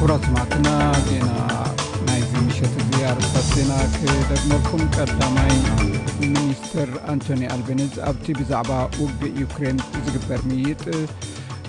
[0.00, 0.66] ኩራት ማዕትና
[1.06, 1.28] ዜና
[2.06, 5.52] ናይዚ ምሸት እዚ ኣርእስታትና ክደግመልኩም ቀዳማይ
[6.20, 8.70] ሚኒስትር ኣንቶኒ ኣልቤኒዝ ኣብቲ ብዛዕባ
[9.00, 10.84] ውግእ ዩክሬን ዝግበር ምይጥ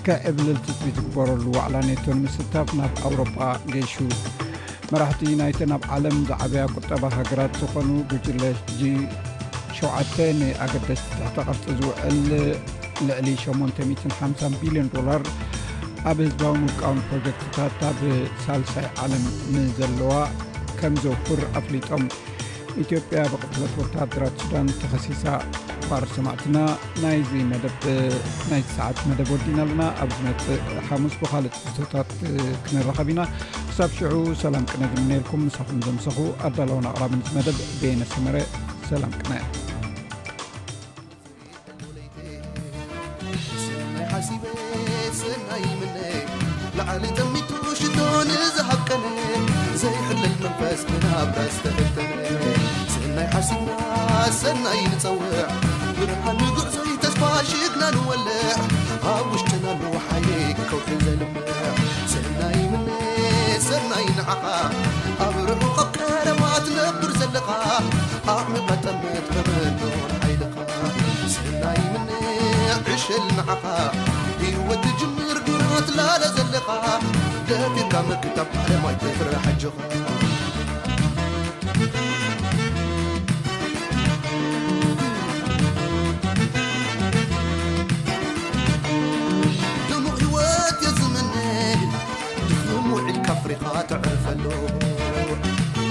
[0.08, 3.38] ከዕብልል ትፅቢት ዝግበረሉ ዋዕላ ኔቶን ምስታፍ ናብ ኣውሮጳ
[3.72, 3.94] ጌሹ
[4.92, 8.42] መራሕቲ ዩናይተ ናብ ዓለም ዝዓብያ ቁጠባ ሃገራት ዝኾኑ ብጅለ
[8.78, 12.16] ጂ7 ንኣገደስ ት ቐርፂ ዝውዕል
[13.08, 15.22] ልዕሊ 850 ቢሊዮን ዶላር
[16.10, 17.98] ኣብ ህዝባዊ ምቃወን ፕሮጀክትታት ኣብ
[18.44, 19.24] ሳልሳይ ዓለም
[19.54, 20.12] ንዘለዋ
[20.80, 22.04] ከም ዘውሁር ኣፍሊጦም
[22.84, 25.24] ኢትዮጵያ ብቕትለት ወታድራት ሱዳን ተኸሲሳ
[25.90, 26.56] ምፍጣር ሰማዕትና
[27.02, 27.76] ናይዚ መደብ
[28.50, 32.10] ናይ ሰዓት መደብ ወዲና ኣለና ኣብ ዝመፅእ ሓሙስ ብካልእ ትሕቶታት
[32.66, 33.20] ክንረኸብ ኢና
[33.68, 36.18] ክሳብ ሽዑ ሰላም ቅነ ግን ነርኩም ንሳኹም ዘምሰኹ
[36.48, 38.36] ኣዳለውን ኣቕራብነት መደብ ብየነሰመረ
[38.90, 39.32] ሰላም ቅነ
[46.78, 47.50] ላዓሊ ተሚቱ
[54.42, 55.76] ሰናይ ንፀውዕ
[56.06, 58.56] هنقر زي تسفاشقنا نولع
[59.04, 61.74] هاوشتنا نوحيك كوكب الماع
[62.06, 64.70] سرناي مني سرناي نعقا
[65.20, 67.80] أبرق قبكار ما تنبر زلقا
[68.28, 70.64] أعمل بتمت بمنون حيلقا
[71.28, 73.92] سرناي مني عش المعقا
[74.40, 77.00] ديوة جمير قرات لا لزلقا
[77.48, 80.17] دافي كامك تبحر ما تفرح الجغا